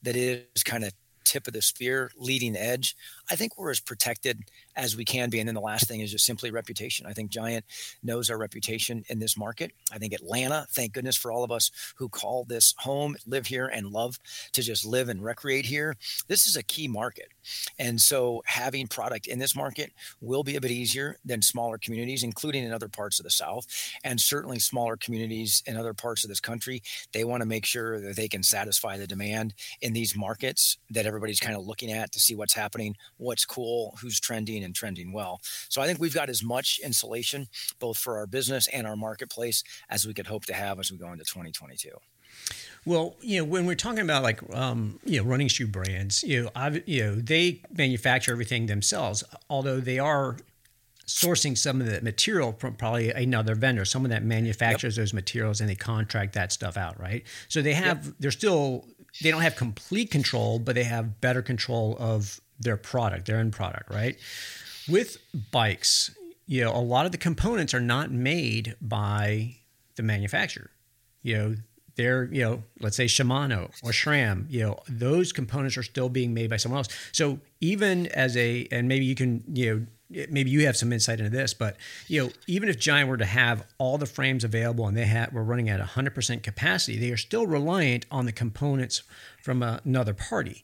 [0.04, 0.94] that is kind of
[1.24, 2.96] tip of the spear, leading edge,
[3.30, 4.44] I think we're as protected
[4.76, 5.40] as we can be.
[5.40, 7.06] And then the last thing is just simply reputation.
[7.06, 7.66] I think Giant
[8.04, 9.72] knows our reputation in this market.
[9.92, 13.68] I think Atlanta, thank goodness for all of us who call this home, live here,
[13.68, 14.20] and love
[14.54, 15.96] to just live and recreate here.
[16.28, 17.30] This is a key market.
[17.80, 22.24] And so having product in this market will be a bit easier than smaller communities,
[22.24, 23.66] including in other parts of the South,
[24.04, 26.82] and certainly smaller communities in other parts of this country.
[27.14, 31.06] They want to make sure that they can satisfy the demand in these markets that
[31.06, 35.14] everybody's kind of looking at to see what's happening what's cool, who's trending and trending
[35.14, 35.42] well.
[35.70, 37.48] So I think we've got as much insulation
[37.80, 40.98] both for our business and our marketplace as we could hope to have as we
[40.98, 41.90] go into 2022.
[42.86, 46.44] Well, you know, when we're talking about like um, you know running shoe brands, you
[46.44, 50.38] know, I've, you know, they manufacture everything themselves, although they are
[51.08, 55.04] sourcing some of the material from probably another vendor, someone that manufactures yep.
[55.04, 57.24] those materials and they contract that stuff out, right?
[57.48, 58.16] So they have, yep.
[58.20, 58.86] they're still,
[59.22, 63.54] they don't have complete control, but they have better control of their product, their end
[63.54, 64.18] product, right?
[64.88, 65.18] With
[65.52, 66.16] bikes,
[66.48, 69.58] you know, a lot of the components are not made by
[69.96, 70.70] the manufacturer.
[71.24, 71.56] You know,
[71.96, 76.34] they're, you know, let's say Shimano or SRAM, you know, those components are still being
[76.34, 76.90] made by someone else.
[77.12, 81.20] So even as a, and maybe you can, you know, maybe you have some insight
[81.20, 84.88] into this, but you know, even if Giant were to have all the frames available
[84.88, 89.02] and they had were running at 100% capacity, they are still reliant on the components
[89.42, 90.64] from another party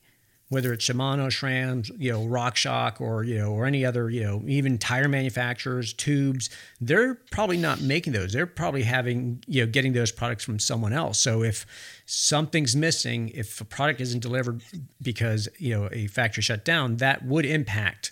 [0.51, 4.43] whether it's Shimano, SRAM, you know, RockShox, or you know, or any other, you know,
[4.47, 6.49] even tire manufacturers, tubes,
[6.81, 8.33] they're probably not making those.
[8.33, 11.19] They're probably having, you know, getting those products from someone else.
[11.19, 11.65] So if
[12.05, 14.61] something's missing, if a product isn't delivered
[15.01, 18.11] because you know a factory shut down, that would impact,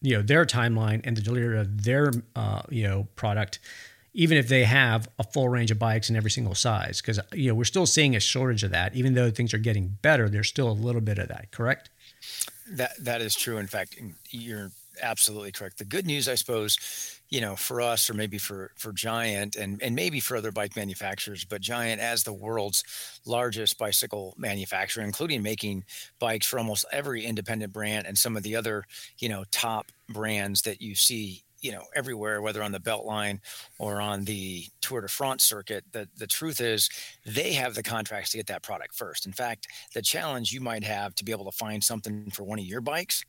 [0.00, 3.58] you know, their timeline and the delivery of their, uh, you know, product
[4.14, 7.48] even if they have a full range of bikes in every single size because you
[7.48, 8.94] know we're still seeing a shortage of that.
[8.94, 11.90] Even though things are getting better there's still a little bit of that correct?
[12.70, 13.58] That that is true.
[13.58, 13.98] In fact
[14.30, 14.70] you're
[15.02, 15.78] absolutely correct.
[15.78, 19.82] The good news, I suppose, you know, for us or maybe for for Giant and
[19.82, 22.84] and maybe for other bike manufacturers, but Giant as the world's
[23.26, 25.84] largest bicycle manufacturer, including making
[26.18, 28.84] bikes for almost every independent brand and some of the other,
[29.18, 33.40] you know, top brands that you see you know everywhere whether on the beltline
[33.78, 36.90] or on the tour de france circuit the, the truth is
[37.24, 40.84] they have the contracts to get that product first in fact the challenge you might
[40.84, 43.24] have to be able to find something for one of your bikes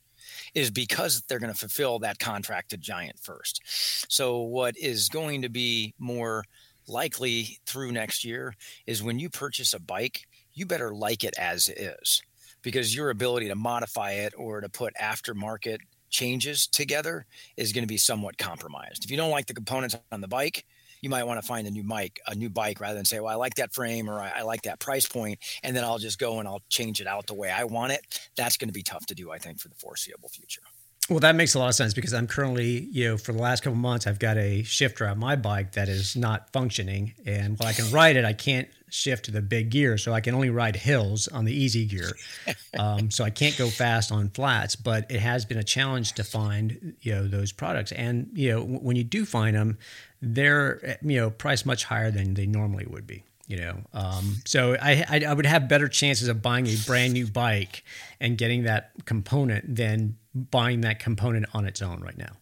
[0.54, 3.62] is because they're going to fulfill that contract to Giant first.
[4.08, 6.44] So, what is going to be more
[6.88, 8.54] likely through next year
[8.86, 12.22] is when you purchase a bike, you better like it as is
[12.62, 15.78] because your ability to modify it or to put aftermarket
[16.10, 17.26] changes together
[17.56, 19.04] is going to be somewhat compromised.
[19.04, 20.64] If you don't like the components on the bike,
[21.00, 23.32] you might want to find a new mic, a new bike, rather than say, "Well,
[23.32, 26.18] I like that frame or I, I like that price point," and then I'll just
[26.18, 28.30] go and I'll change it out the way I want it.
[28.36, 30.62] That's going to be tough to do, I think, for the foreseeable future.
[31.08, 33.62] Well, that makes a lot of sense because I'm currently, you know, for the last
[33.62, 37.68] couple months, I've got a shifter on my bike that is not functioning, and while
[37.68, 40.50] I can ride it, I can't shift to the big gear, so I can only
[40.50, 42.12] ride hills on the easy gear.
[42.78, 46.24] Um, so I can't go fast on flats, but it has been a challenge to
[46.24, 47.90] find, you know, those products.
[47.90, 49.78] And you know, when you do find them,
[50.22, 54.76] they're you know priced much higher than they normally would be you know um, so
[54.80, 57.84] I, I, I would have better chances of buying a brand new bike
[58.20, 62.32] and getting that component than buying that component on its own right now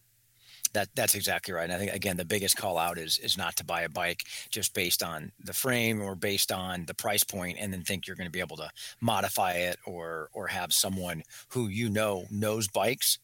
[0.75, 1.65] that that's exactly right.
[1.65, 4.23] And I think again, the biggest call out is is not to buy a bike
[4.51, 8.17] just based on the frame or based on the price point, and then think you're
[8.17, 8.71] going to be able to
[9.01, 13.19] modify it or or have someone who you know knows bikes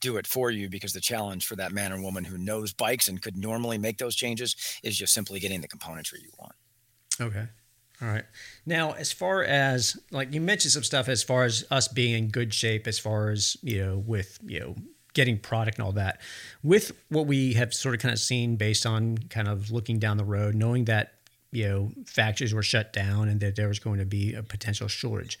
[0.00, 3.08] do it for you because the challenge for that man or woman who knows bikes
[3.08, 6.54] and could normally make those changes is just simply getting the componentry you want.
[7.20, 7.46] Okay.
[8.00, 8.24] All right.
[8.64, 12.30] Now, as far as like you mentioned some stuff as far as us being in
[12.30, 14.76] good shape, as far as, you know, with, you know,
[15.18, 16.20] getting product and all that,
[16.62, 20.16] with what we have sort of kind of seen based on kind of looking down
[20.16, 21.14] the road, knowing that,
[21.50, 24.86] you know, factories were shut down and that there was going to be a potential
[24.86, 25.38] shortage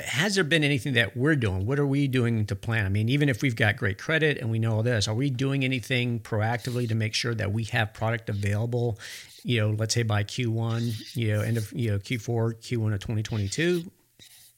[0.00, 1.66] has there been anything that we're doing?
[1.66, 2.86] What are we doing to plan?
[2.86, 5.30] I mean, even if we've got great credit and we know all this, are we
[5.30, 8.98] doing anything proactively to make sure that we have product available?
[9.42, 13.00] You know, let's say by Q1, you know, end of you know Q4, Q1 of
[13.00, 13.90] 2022.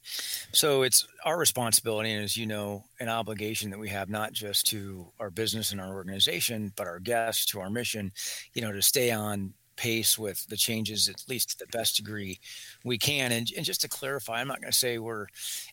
[0.04, 4.66] So it's our responsibility, and as you know, an obligation that we have not just
[4.68, 8.12] to our business and our organization, but our guests, to our mission,
[8.54, 12.38] you know, to stay on pace with the changes at least to the best degree
[12.84, 13.32] we can.
[13.32, 15.26] And, and just to clarify i'm not going to say we're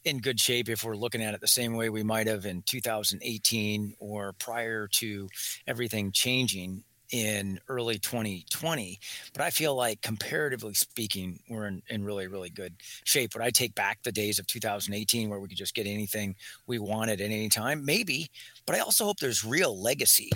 [0.05, 2.61] in good shape if we're looking at it the same way we might have in
[2.63, 5.27] 2018 or prior to
[5.67, 8.99] everything changing in early 2020
[9.33, 13.33] but i feel like comparatively speaking we're in, in really really good shape.
[13.33, 16.35] Would i take back the days of 2018 where we could just get anything
[16.67, 17.83] we wanted at any time?
[17.83, 18.29] Maybe
[18.65, 20.29] but i also hope there's real legacy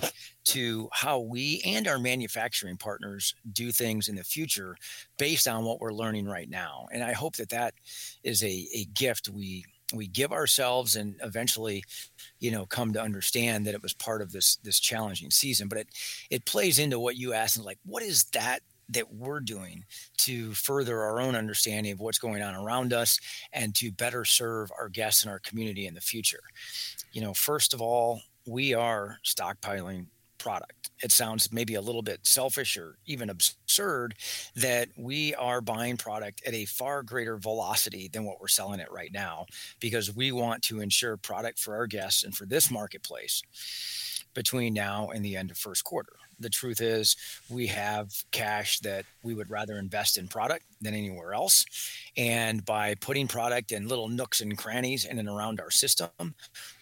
[0.46, 4.76] to how we and our manufacturing partners do things in the future
[5.18, 6.88] based on what we're learning right now.
[6.92, 7.74] And i hope that that
[8.24, 11.84] is a, a gift we we give ourselves and eventually
[12.40, 15.68] you know come to understand that it was part of this this challenging season.
[15.68, 15.88] But it
[16.30, 19.86] it plays into what you asked and like what is that that we're doing
[20.18, 23.20] to further our own understanding of what's going on around us
[23.54, 26.42] and to better serve our guests and our community in the future?
[27.12, 30.08] You know first of all we are stockpiling
[30.44, 30.92] product.
[31.02, 34.16] It sounds maybe a little bit selfish or even absurd
[34.58, 38.92] that we are buying product at a far greater velocity than what we're selling it
[38.92, 39.46] right now
[39.80, 43.42] because we want to ensure product for our guests and for this marketplace
[44.34, 46.14] between now and the end of first quarter.
[46.40, 47.16] The truth is,
[47.50, 51.66] we have cash that we would rather invest in product than anywhere else.
[52.16, 56.36] And by putting product in little nooks and crannies in and around our system,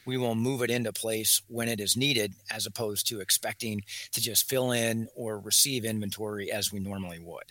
[0.05, 3.81] we will move it into place when it is needed as opposed to expecting
[4.11, 7.43] to just fill in or receive inventory as we normally would.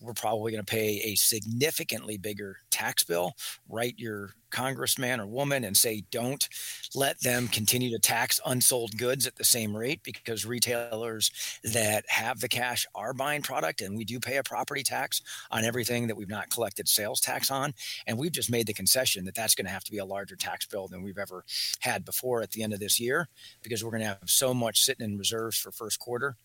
[0.00, 3.34] We're probably going to pay a significantly bigger tax bill.
[3.68, 6.48] Write your congressman or woman and say, don't
[6.94, 11.30] let them continue to tax unsold goods at the same rate because retailers
[11.62, 15.64] that have the cash are buying product and we do pay a property tax on
[15.64, 17.74] everything that we've not collected sales tax on.
[18.06, 20.36] And we've just made the concession that that's going to have to be a larger
[20.36, 21.44] tax bill than we've ever
[21.80, 23.28] had before at the end of this year
[23.62, 26.36] because we're going to have so much sitting in reserves for first quarter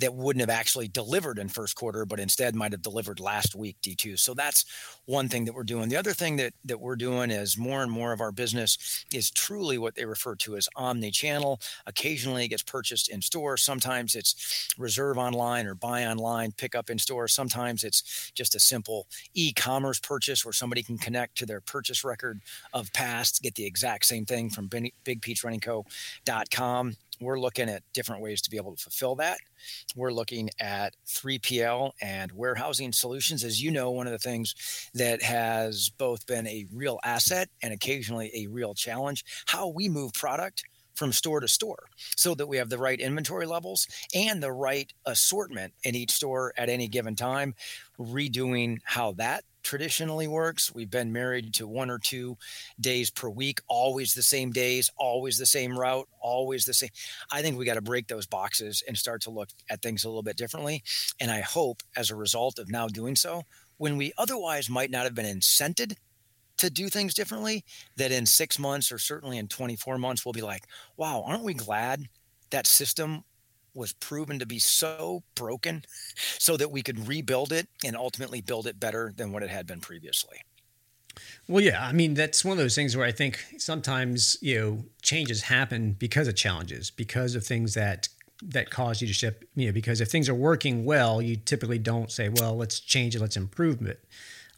[0.00, 3.76] that wouldn't have actually delivered in first quarter, but instead might have delivered last week
[3.82, 4.18] D2.
[4.18, 4.64] So that's
[5.06, 5.88] one thing that we're doing.
[5.88, 9.30] The other thing that that we're doing is more and more of our business is
[9.30, 11.60] truly what they refer to as omni-channel.
[11.86, 13.56] Occasionally it gets purchased in store.
[13.56, 17.28] Sometimes it's reserve online or buy online, pick up in store.
[17.28, 22.40] Sometimes it's just a simple e-commerce purchase where somebody can connect to their purchase record
[22.72, 28.50] of past, get the exact same thing from bigpeachrunningco.com we're looking at different ways to
[28.50, 29.38] be able to fulfill that.
[29.96, 33.44] We're looking at 3PL and warehousing solutions.
[33.44, 37.72] As you know, one of the things that has both been a real asset and
[37.72, 40.64] occasionally a real challenge, how we move product
[40.94, 44.92] from store to store so that we have the right inventory levels and the right
[45.06, 47.54] assortment in each store at any given time.
[47.98, 50.74] Redoing how that traditionally works.
[50.74, 52.38] We've been married to one or two
[52.80, 56.88] days per week, always the same days, always the same route, always the same.
[57.30, 60.08] I think we got to break those boxes and start to look at things a
[60.08, 60.82] little bit differently.
[61.20, 63.42] And I hope as a result of now doing so,
[63.76, 65.96] when we otherwise might not have been incented
[66.56, 67.62] to do things differently,
[67.96, 70.64] that in six months or certainly in 24 months, we'll be like,
[70.96, 72.08] wow, aren't we glad
[72.48, 73.22] that system
[73.74, 75.84] was proven to be so broken
[76.38, 79.66] so that we could rebuild it and ultimately build it better than what it had
[79.66, 80.38] been previously.
[81.48, 84.84] Well, yeah, I mean that's one of those things where I think sometimes you know
[85.02, 88.08] changes happen because of challenges, because of things that
[88.42, 89.44] that cause you to ship.
[89.56, 93.16] You know, because if things are working well, you typically don't say, "Well, let's change
[93.16, 94.04] it, let's improve it."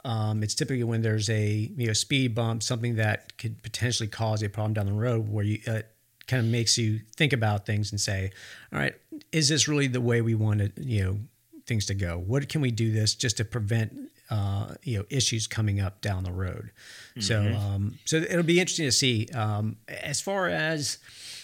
[0.04, 4.42] Um, it's typically when there's a you know speed bump, something that could potentially cause
[4.42, 5.82] a problem down the road, where you uh,
[6.30, 8.30] kind of makes you think about things and say,
[8.72, 8.94] all right,
[9.32, 11.18] is this really the way we want to, you know,
[11.66, 12.18] things to go?
[12.18, 13.92] What can we do this just to prevent,
[14.30, 16.70] uh, you know, issues coming up down the road?
[17.16, 17.20] Mm-hmm.
[17.20, 19.26] So, um, so it'll be interesting to see.
[19.34, 20.98] Um, as far as,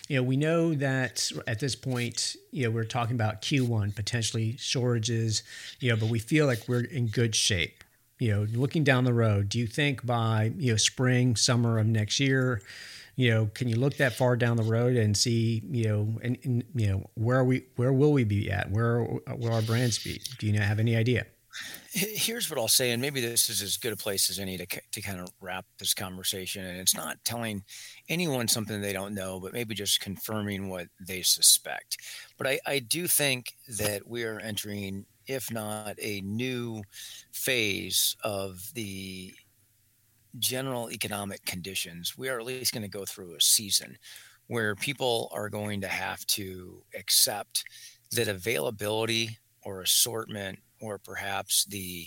[0.09, 4.57] you know, we know that at this point, you know, we're talking about Q1 potentially
[4.57, 5.43] shortages,
[5.81, 7.83] you know, but we feel like we're in good shape.
[8.21, 11.87] You know, looking down the road, do you think by you know spring, summer of
[11.87, 12.63] next year,
[13.17, 16.39] you know, can you look that far down the road and see, you know, and,
[16.45, 18.71] and you know, where we, where will we be at?
[18.71, 20.21] Where will our brands be?
[20.39, 21.25] Do you have any idea?
[21.91, 24.67] Here's what I'll say, and maybe this is as good a place as any to,
[24.67, 26.67] to kind of wrap this conversation.
[26.67, 27.65] And it's not telling
[28.11, 31.97] anyone something they don't know, but maybe just confirming what they suspect.
[32.37, 36.83] But I, I do think that we are entering, if not a new
[37.33, 39.33] phase of the
[40.39, 43.99] general economic conditions, we are at least going to go through a season
[44.47, 47.65] where people are going to have to accept
[48.13, 52.07] that availability or assortment or perhaps the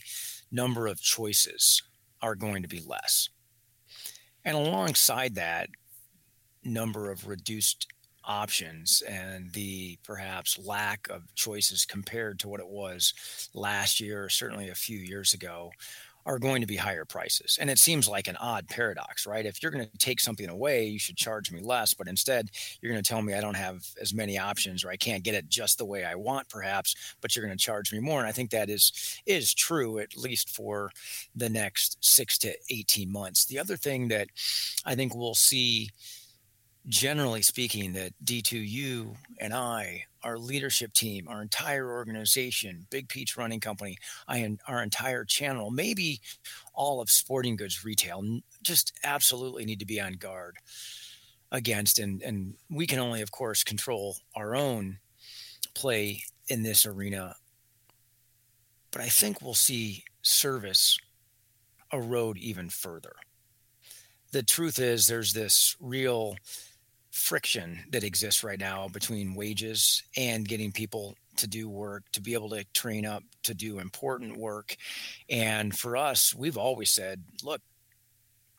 [0.51, 1.83] number of choices
[2.21, 3.29] are going to be less.
[4.45, 5.69] And alongside that,
[6.63, 7.87] number of reduced
[8.23, 13.13] options and the perhaps lack of choices compared to what it was
[13.53, 15.71] last year or certainly a few years ago
[16.25, 17.57] are going to be higher prices.
[17.59, 19.45] And it seems like an odd paradox, right?
[19.45, 22.49] If you're going to take something away, you should charge me less, but instead
[22.81, 25.35] you're going to tell me I don't have as many options or I can't get
[25.35, 28.19] it just the way I want perhaps, but you're going to charge me more.
[28.19, 30.91] And I think that is is true at least for
[31.35, 33.45] the next 6 to 18 months.
[33.45, 34.27] The other thing that
[34.85, 35.89] I think we'll see
[36.87, 43.59] generally speaking, that D2U and I, our leadership team, our entire organization, Big Peach Running
[43.59, 43.97] Company,
[44.27, 46.21] I, our entire channel, maybe
[46.73, 50.57] all of sporting goods retail, just absolutely need to be on guard
[51.51, 51.99] against.
[51.99, 54.99] And, and we can only, of course, control our own
[55.73, 57.35] play in this arena.
[58.91, 60.97] But I think we'll see service
[61.93, 63.13] erode even further.
[64.31, 66.35] The truth is, there's this real
[67.19, 72.33] friction that exists right now between wages and getting people to do work, to be
[72.33, 74.75] able to train up to do important work.
[75.29, 77.61] And for us, we've always said, look,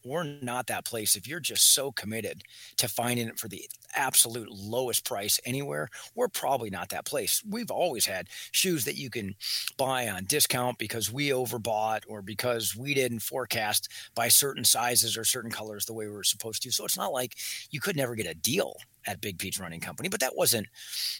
[0.04, 1.16] we're not that place.
[1.16, 2.42] If you're just so committed
[2.78, 7.42] to finding it for the absolute lowest price anywhere, we're probably not that place.
[7.48, 9.34] We've always had shoes that you can
[9.76, 15.24] buy on discount because we overbought or because we didn't forecast by certain sizes or
[15.24, 16.70] certain colors the way we were supposed to.
[16.70, 17.36] So it's not like
[17.70, 18.76] you could never get a deal
[19.06, 20.66] at Big Peach Running Company, but that wasn't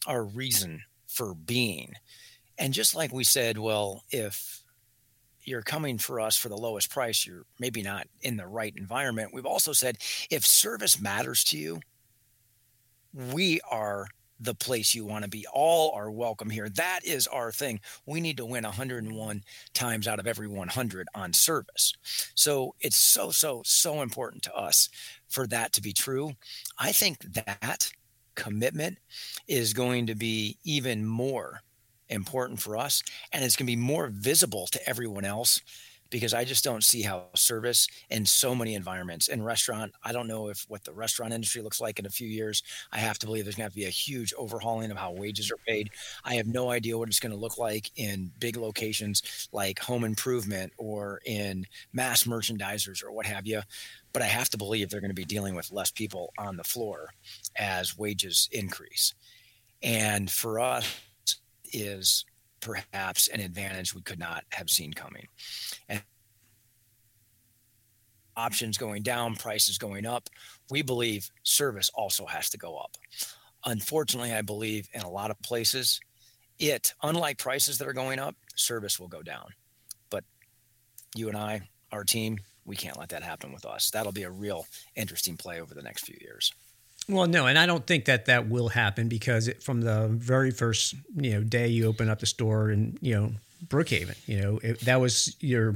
[0.07, 1.95] our reason for being.
[2.59, 4.63] And just like we said, well, if
[5.45, 9.33] you're coming for us for the lowest price, you're maybe not in the right environment.
[9.33, 9.99] We've also said
[10.31, 11.81] if service matters to you,
[13.33, 14.07] we are
[14.41, 15.47] the place you want to be.
[15.53, 16.69] All are welcome here.
[16.71, 17.81] That is our thing.
[18.07, 21.93] We need to win 101 times out of every 100 on service.
[22.35, 24.89] So it's so, so, so important to us
[25.29, 26.33] for that to be true.
[26.79, 27.91] I think that
[28.35, 28.99] commitment
[29.47, 31.61] is going to be even more
[32.11, 33.03] important for us
[33.33, 35.61] and it's going to be more visible to everyone else
[36.11, 39.93] because I just don't see how service in so many environments in restaurant.
[40.05, 42.63] I don't know if what the restaurant industry looks like in a few years.
[42.93, 45.57] I have to believe there's going to be a huge overhauling of how wages are
[45.67, 45.91] paid.
[46.25, 50.05] I have no idea what it's going to look like in big locations like home
[50.05, 53.63] improvement or in mass merchandisers or what have you.
[54.13, 56.65] But I have to believe they're going to be dealing with less people on the
[56.65, 57.11] floor
[57.57, 59.15] as wages increase.
[59.83, 61.01] And for us,
[61.73, 62.25] is
[62.61, 65.27] perhaps an advantage we could not have seen coming.
[65.89, 66.03] And
[68.37, 70.29] options going down, prices going up,
[70.71, 72.97] we believe service also has to go up.
[73.65, 76.01] Unfortunately, I believe in a lot of places,
[76.59, 79.49] it, unlike prices that are going up, service will go down.
[80.11, 80.25] But
[81.15, 81.63] you and I,
[81.93, 83.91] our team, we can't let that happen with us.
[83.91, 84.67] That'll be a real
[84.97, 86.53] interesting play over the next few years.
[87.11, 90.51] Well, no, and I don't think that that will happen because it, from the very
[90.51, 93.33] first you know day you open up the store in you know
[93.67, 95.75] Brookhaven, you know it, that was your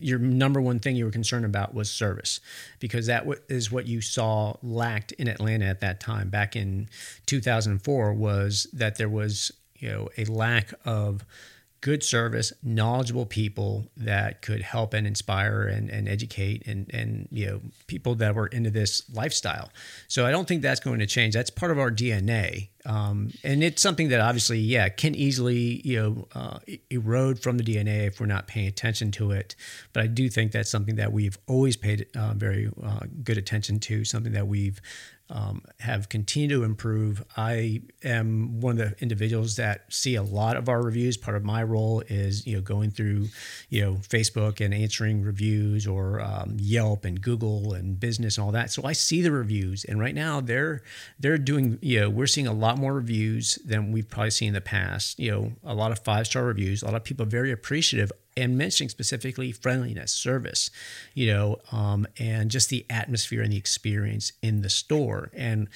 [0.00, 2.40] your number one thing you were concerned about was service
[2.80, 6.28] because that is what you saw lacked in Atlanta at that time.
[6.28, 6.88] Back in
[7.26, 11.24] 2004 was that there was you know a lack of
[11.86, 17.46] good service, knowledgeable people that could help and inspire and, and educate and, and, you
[17.46, 19.70] know, people that were into this lifestyle.
[20.08, 21.32] So I don't think that's going to change.
[21.32, 22.70] That's part of our DNA.
[22.86, 26.58] Um, and it's something that obviously, yeah, can easily, you know, uh,
[26.90, 29.54] erode from the DNA if we're not paying attention to it.
[29.92, 33.78] But I do think that's something that we've always paid uh, very uh, good attention
[33.78, 34.80] to, something that we've
[35.28, 37.24] um, have continued to improve.
[37.36, 41.16] I am one of the individuals that see a lot of our reviews.
[41.16, 43.28] Part of my role is you know going through
[43.68, 48.52] you know Facebook and answering reviews or um, Yelp and Google and business and all
[48.52, 48.70] that.
[48.70, 50.82] So I see the reviews, and right now they're
[51.18, 54.54] they're doing you know we're seeing a lot more reviews than we've probably seen in
[54.54, 55.18] the past.
[55.18, 56.82] You know a lot of five star reviews.
[56.82, 60.70] A lot of people very appreciative and mentioning specifically friendliness, service,
[61.14, 65.30] you know, um, and just the atmosphere and the experience in the store.
[65.34, 65.68] And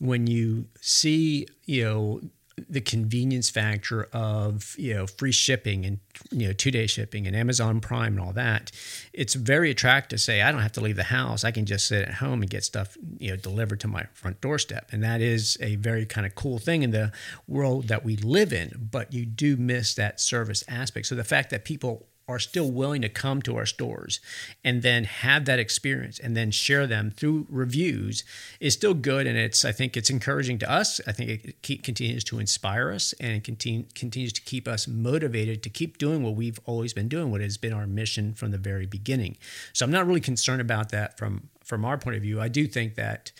[0.00, 2.20] when you see, you know,
[2.68, 5.98] the convenience factor of you know free shipping and
[6.30, 8.72] you know two day shipping and Amazon Prime and all that,
[9.12, 11.44] it's very attractive to say I don't have to leave the house.
[11.44, 14.40] I can just sit at home and get stuff you know delivered to my front
[14.40, 17.12] doorstep, and that is a very kind of cool thing in the
[17.46, 18.88] world that we live in.
[18.90, 21.06] But you do miss that service aspect.
[21.06, 24.20] So the fact that people are still willing to come to our stores
[24.62, 28.22] and then have that experience and then share them through reviews
[28.60, 29.26] is still good.
[29.26, 31.00] And it's i think it's encouraging to us.
[31.06, 34.86] I think it keep, continues to inspire us and it continue, continues to keep us
[34.86, 38.50] motivated to keep doing what we've always been doing what has been our mission from
[38.50, 39.36] the very beginning.
[39.72, 42.40] So i'm not really concerned about that from from our point of view.
[42.40, 43.32] I do think that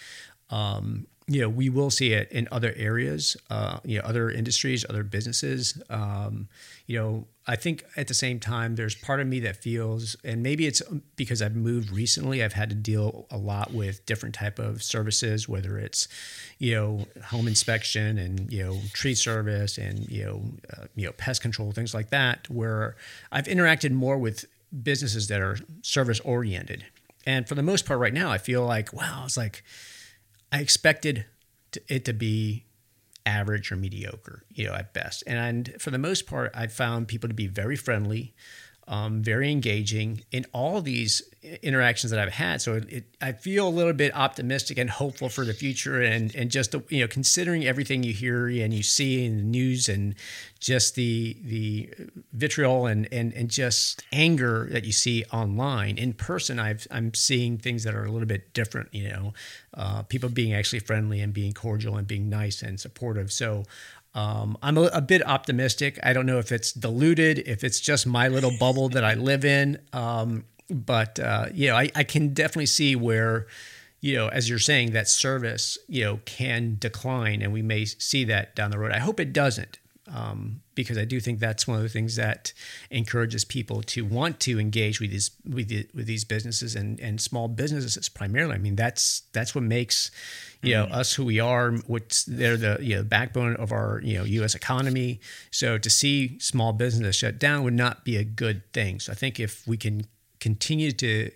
[0.51, 4.85] um, you know, we will see it in other areas, uh, you know, other industries,
[4.89, 5.81] other businesses.
[5.91, 6.49] Um,
[6.87, 10.43] you know, I think at the same time, there's part of me that feels, and
[10.43, 10.83] maybe it's
[11.17, 12.45] because I've moved recently.
[12.45, 16.09] I've had to deal a lot with different type of services, whether it's,
[16.59, 20.43] you know, home inspection and you know tree service and you know,
[20.77, 22.97] uh, you know, pest control, things like that, where
[23.33, 24.45] I've interacted more with
[24.83, 26.85] businesses that are service oriented.
[27.25, 29.65] And for the most part, right now, I feel like, wow, it's like
[30.53, 31.25] I expected
[31.89, 32.65] it to be
[33.29, 35.23] average or mediocre, you know, at best.
[35.27, 38.35] And for the most part, I found people to be very friendly,
[38.89, 41.23] um, very engaging in all these
[41.63, 42.61] interactions that I've had.
[42.61, 46.35] So it, it, I feel a little bit optimistic and hopeful for the future, and
[46.35, 50.15] and just you know considering everything you hear and you see in the news, and
[50.59, 51.91] just the the
[52.33, 55.99] vitriol and and and just anger that you see online.
[55.99, 58.93] In person, I've I'm seeing things that are a little bit different.
[58.93, 59.35] You know,
[59.75, 63.31] uh, people being actually friendly and being cordial and being nice and supportive.
[63.33, 63.65] So
[64.19, 65.97] um, I'm a, a, bit optimistic.
[66.03, 69.45] I don't know if it's diluted, if it's just my little bubble that I live
[69.45, 69.79] in.
[69.93, 73.47] Um, but uh, you know, I, I can definitely see where,
[74.01, 78.25] you know, as you're saying, that service, you know, can decline, and we may see
[78.25, 78.91] that down the road.
[78.91, 79.79] I hope it doesn't,
[80.13, 82.53] um, because I do think that's one of the things that
[82.91, 87.21] encourages people to want to engage with these with, the, with these businesses and and
[87.21, 88.55] small businesses primarily.
[88.55, 90.11] I mean, that's that's what makes
[90.63, 90.95] you know mm-hmm.
[90.95, 91.73] us who we are.
[91.87, 94.55] What's they're the you know backbone of our you know U.S.
[94.55, 95.21] economy.
[95.51, 99.01] So to see small businesses shut down would not be a good thing.
[99.01, 100.07] So I think if we can
[100.41, 101.31] continue to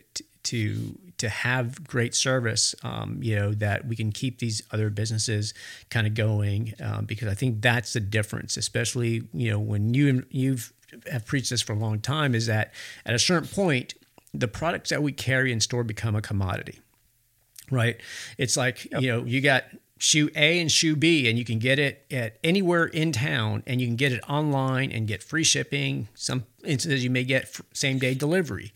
[0.44, 5.54] to to have great service, um, you know, that we can keep these other businesses
[5.88, 10.26] kind of going, um, because I think that's the difference, especially you know when you
[10.30, 10.72] you've
[11.08, 12.74] have preached this for a long time, is that
[13.06, 13.94] at a certain point,
[14.34, 16.80] the products that we carry in store become a commodity,
[17.70, 18.00] right?
[18.36, 19.00] It's like yep.
[19.00, 19.62] you know you got
[19.98, 23.80] shoe A and shoe B, and you can get it at anywhere in town, and
[23.80, 26.08] you can get it online and get free shipping.
[26.16, 28.72] Some instances you may get same day delivery.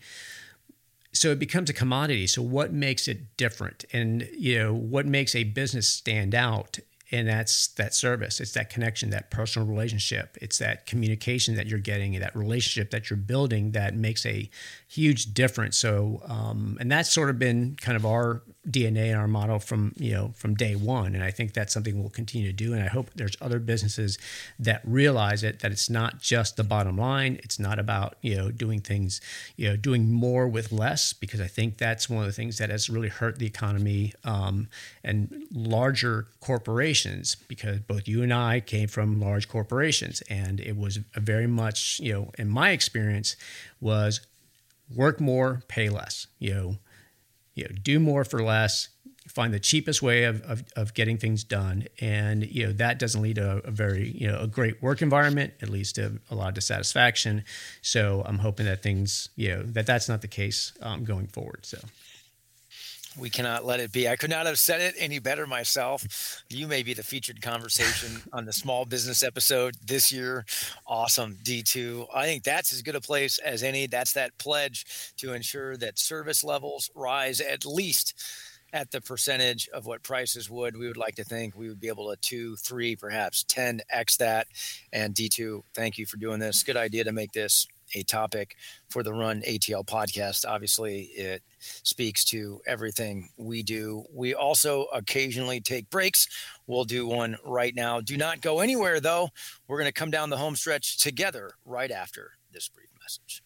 [1.17, 2.27] So it becomes a commodity.
[2.27, 6.79] So what makes it different, and you know what makes a business stand out
[7.11, 8.41] and that's that service.
[8.41, 10.37] It's that connection that personal relationship.
[10.41, 14.49] It's that communication that you're getting that relationship that you're building that makes a
[14.87, 15.77] huge difference.
[15.77, 19.93] So um, and that's sort of been kind of our dna and our model from
[19.97, 21.15] you know from day one.
[21.15, 22.73] And i think that's something we'll continue to do.
[22.73, 24.17] And i hope there's other businesses
[24.59, 27.39] that realize it that it's not just the bottom line.
[27.43, 29.21] It's not about you know doing things
[29.55, 32.69] you know doing more with less because i think that's one of the things that
[32.69, 34.67] has really hurt the economy um,
[35.03, 40.77] and larger corporations corporations because both you and I came from large corporations, and it
[40.77, 43.35] was very much, you know, in my experience,
[43.79, 44.21] was
[44.95, 46.27] work more, pay less.
[46.39, 46.77] You know,
[47.55, 48.89] you know, do more for less.
[49.27, 53.21] Find the cheapest way of, of, of getting things done, and you know that doesn't
[53.21, 55.53] lead to a, very you know a great work environment.
[55.59, 57.43] It leads to a lot of dissatisfaction.
[57.81, 61.65] So I'm hoping that things you know that that's not the case um, going forward.
[61.65, 61.77] So
[63.17, 64.07] we cannot let it be.
[64.07, 66.43] I could not have said it any better myself.
[66.49, 70.45] You may be the featured conversation on the small business episode this year.
[70.85, 71.37] Awesome.
[71.43, 72.07] D2.
[72.13, 73.87] I think that's as good a place as any.
[73.87, 74.85] That's that pledge
[75.17, 78.13] to ensure that service levels rise at least
[78.73, 80.77] at the percentage of what prices would.
[80.77, 84.47] We would like to think we would be able to two, three, perhaps 10x that.
[84.91, 86.63] And D2, thank you for doing this.
[86.63, 88.55] Good idea to make this a topic
[88.89, 90.45] for the Run ATL podcast.
[90.47, 94.05] Obviously, it speaks to everything we do.
[94.13, 96.27] We also occasionally take breaks.
[96.67, 98.01] We'll do one right now.
[98.01, 99.29] Do not go anywhere, though.
[99.67, 103.43] We're going to come down the home stretch together right after this brief message.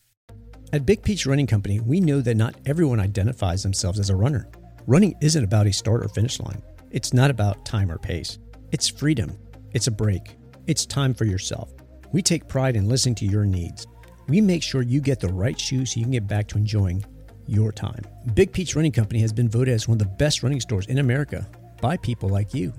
[0.73, 4.47] At Big Peach Running Company, we know that not everyone identifies themselves as a runner.
[4.87, 6.61] Running isn't about a start or finish line,
[6.91, 8.39] it's not about time or pace.
[8.71, 9.37] It's freedom,
[9.73, 10.37] it's a break,
[10.67, 11.73] it's time for yourself.
[12.13, 13.85] We take pride in listening to your needs
[14.31, 17.03] we make sure you get the right shoes so you can get back to enjoying
[17.47, 18.01] your time.
[18.33, 20.99] Big Peach Running Company has been voted as one of the best running stores in
[20.99, 21.45] America
[21.81, 22.71] by people like you.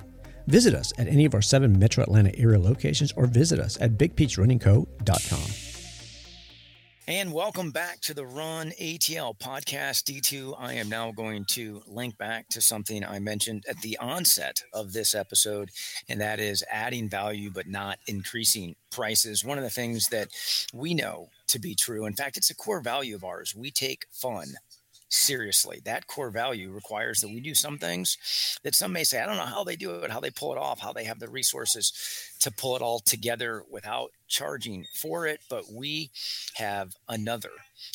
[0.47, 3.99] Visit us at any of our seven Metro Atlanta area locations or visit us at
[3.99, 5.72] bigpeachrunningco.com.
[7.09, 10.05] And welcome back to the Run ATL podcast.
[10.05, 14.63] D2, I am now going to link back to something I mentioned at the onset
[14.73, 15.71] of this episode,
[16.09, 19.45] and that is adding value but not increasing prices.
[19.45, 20.29] One of the things that
[20.73, 23.53] we know to be true, in fact, it's a core value of ours.
[23.53, 24.55] We take fun
[25.13, 25.81] seriously.
[25.85, 29.37] That core value requires that we do some things that some may say, I don't
[29.37, 31.93] know how they do it, how they pull it off, how they have the resources
[32.41, 35.41] to pull it all together without charging for it.
[35.51, 36.11] But we
[36.55, 37.51] have another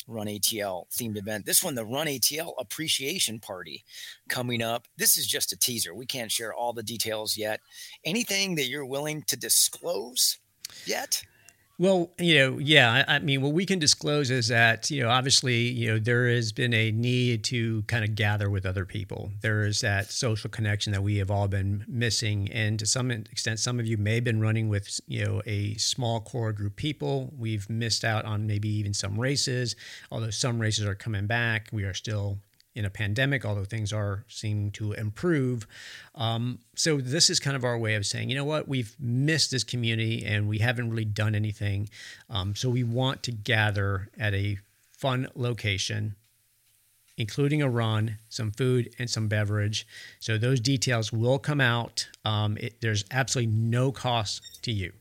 [0.06, 1.44] Run ATL themed event.
[1.44, 3.84] This one, the Run ATL Appreciation Party
[4.28, 4.86] coming up.
[4.96, 5.94] This is just a teaser.
[5.94, 7.60] We can't share all the details yet.
[8.04, 10.38] Anything that you're willing to disclose
[10.86, 11.22] yet?
[11.80, 15.10] Well, you know, yeah, I, I, mean, what we can disclose is that, you know,
[15.10, 19.30] obviously, you know, there has been a need to kind of gather with other people.
[19.42, 22.50] There is that social connection that we have all been missing.
[22.50, 25.74] And to some extent, some of you may have been running with, you know, a
[25.74, 27.32] small core group people.
[27.38, 29.76] We've missed out on maybe even some races,
[30.10, 31.68] although some races are coming back.
[31.70, 32.40] We are still
[32.78, 35.66] in a pandemic, although things are seeming to improve.
[36.14, 39.50] Um, so this is kind of our way of saying, you know what, we've missed
[39.50, 41.90] this community and we haven't really done anything.
[42.30, 44.58] Um, so we want to gather at a
[44.96, 46.14] fun location,
[47.16, 49.84] including a run, some food, and some beverage.
[50.20, 52.06] So those details will come out.
[52.24, 54.92] Um, it, there's absolutely no cost to you.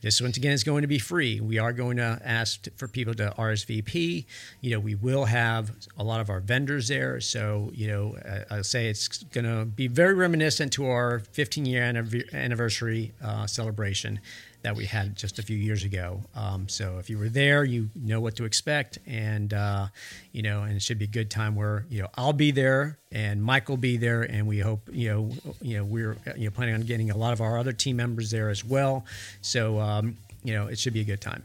[0.00, 1.40] This once again is going to be free.
[1.40, 4.26] We are going to ask for people to RSVP.
[4.60, 7.20] You know, we will have a lot of our vendors there.
[7.20, 8.16] So, you know,
[8.48, 14.20] I'll say it's going to be very reminiscent to our 15 year anniversary uh, celebration
[14.62, 16.22] that we had just a few years ago.
[16.34, 19.86] Um, so if you were there, you know what to expect, and uh,
[20.32, 21.54] you know, and it should be a good time.
[21.54, 25.08] Where you know I'll be there, and Mike will be there, and we hope you
[25.10, 27.96] know you know we're you know planning on getting a lot of our other team
[27.96, 29.04] members there as well.
[29.42, 31.42] So um, you know it should be a good time.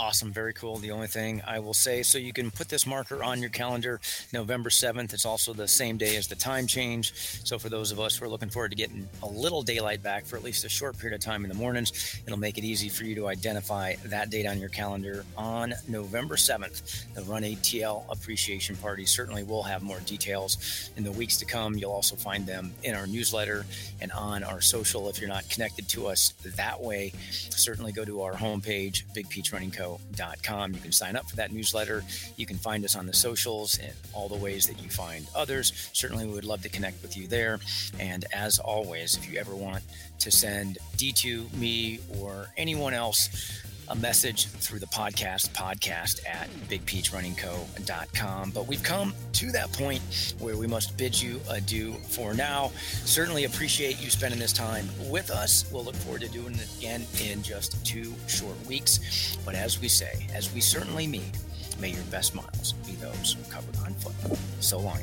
[0.00, 0.32] Awesome.
[0.32, 0.78] Very cool.
[0.78, 4.00] The only thing I will say so you can put this marker on your calendar
[4.32, 5.12] November 7th.
[5.12, 7.12] It's also the same day as the time change.
[7.44, 10.24] So, for those of us who are looking forward to getting a little daylight back
[10.24, 12.88] for at least a short period of time in the mornings, it'll make it easy
[12.88, 17.12] for you to identify that date on your calendar on November 7th.
[17.12, 21.74] The Run ATL Appreciation Party certainly will have more details in the weeks to come.
[21.74, 23.66] You'll also find them in our newsletter
[24.00, 25.10] and on our social.
[25.10, 27.12] If you're not connected to us that way,
[27.50, 30.74] certainly go to our homepage, Big Peach Running Co bigpeachrunningco.com.
[30.74, 32.04] You can sign up for that newsletter.
[32.36, 35.90] You can find us on the socials and all the ways that you find others.
[35.92, 37.58] Certainly, we would love to connect with you there.
[37.98, 39.84] And as always, if you ever want
[40.20, 48.50] to send D2, me, or anyone else a message through the podcast, podcast at bigpeachrunningco.com.
[48.52, 52.70] But we've come to that point where we must bid you adieu for now.
[53.04, 55.70] Certainly appreciate you spending this time with us.
[55.72, 59.36] We'll look forward to doing it again in just two short weeks.
[59.44, 61.32] But as we say, as we certainly mean,
[61.80, 64.38] may your best miles be those covered on foot.
[64.60, 65.00] So long.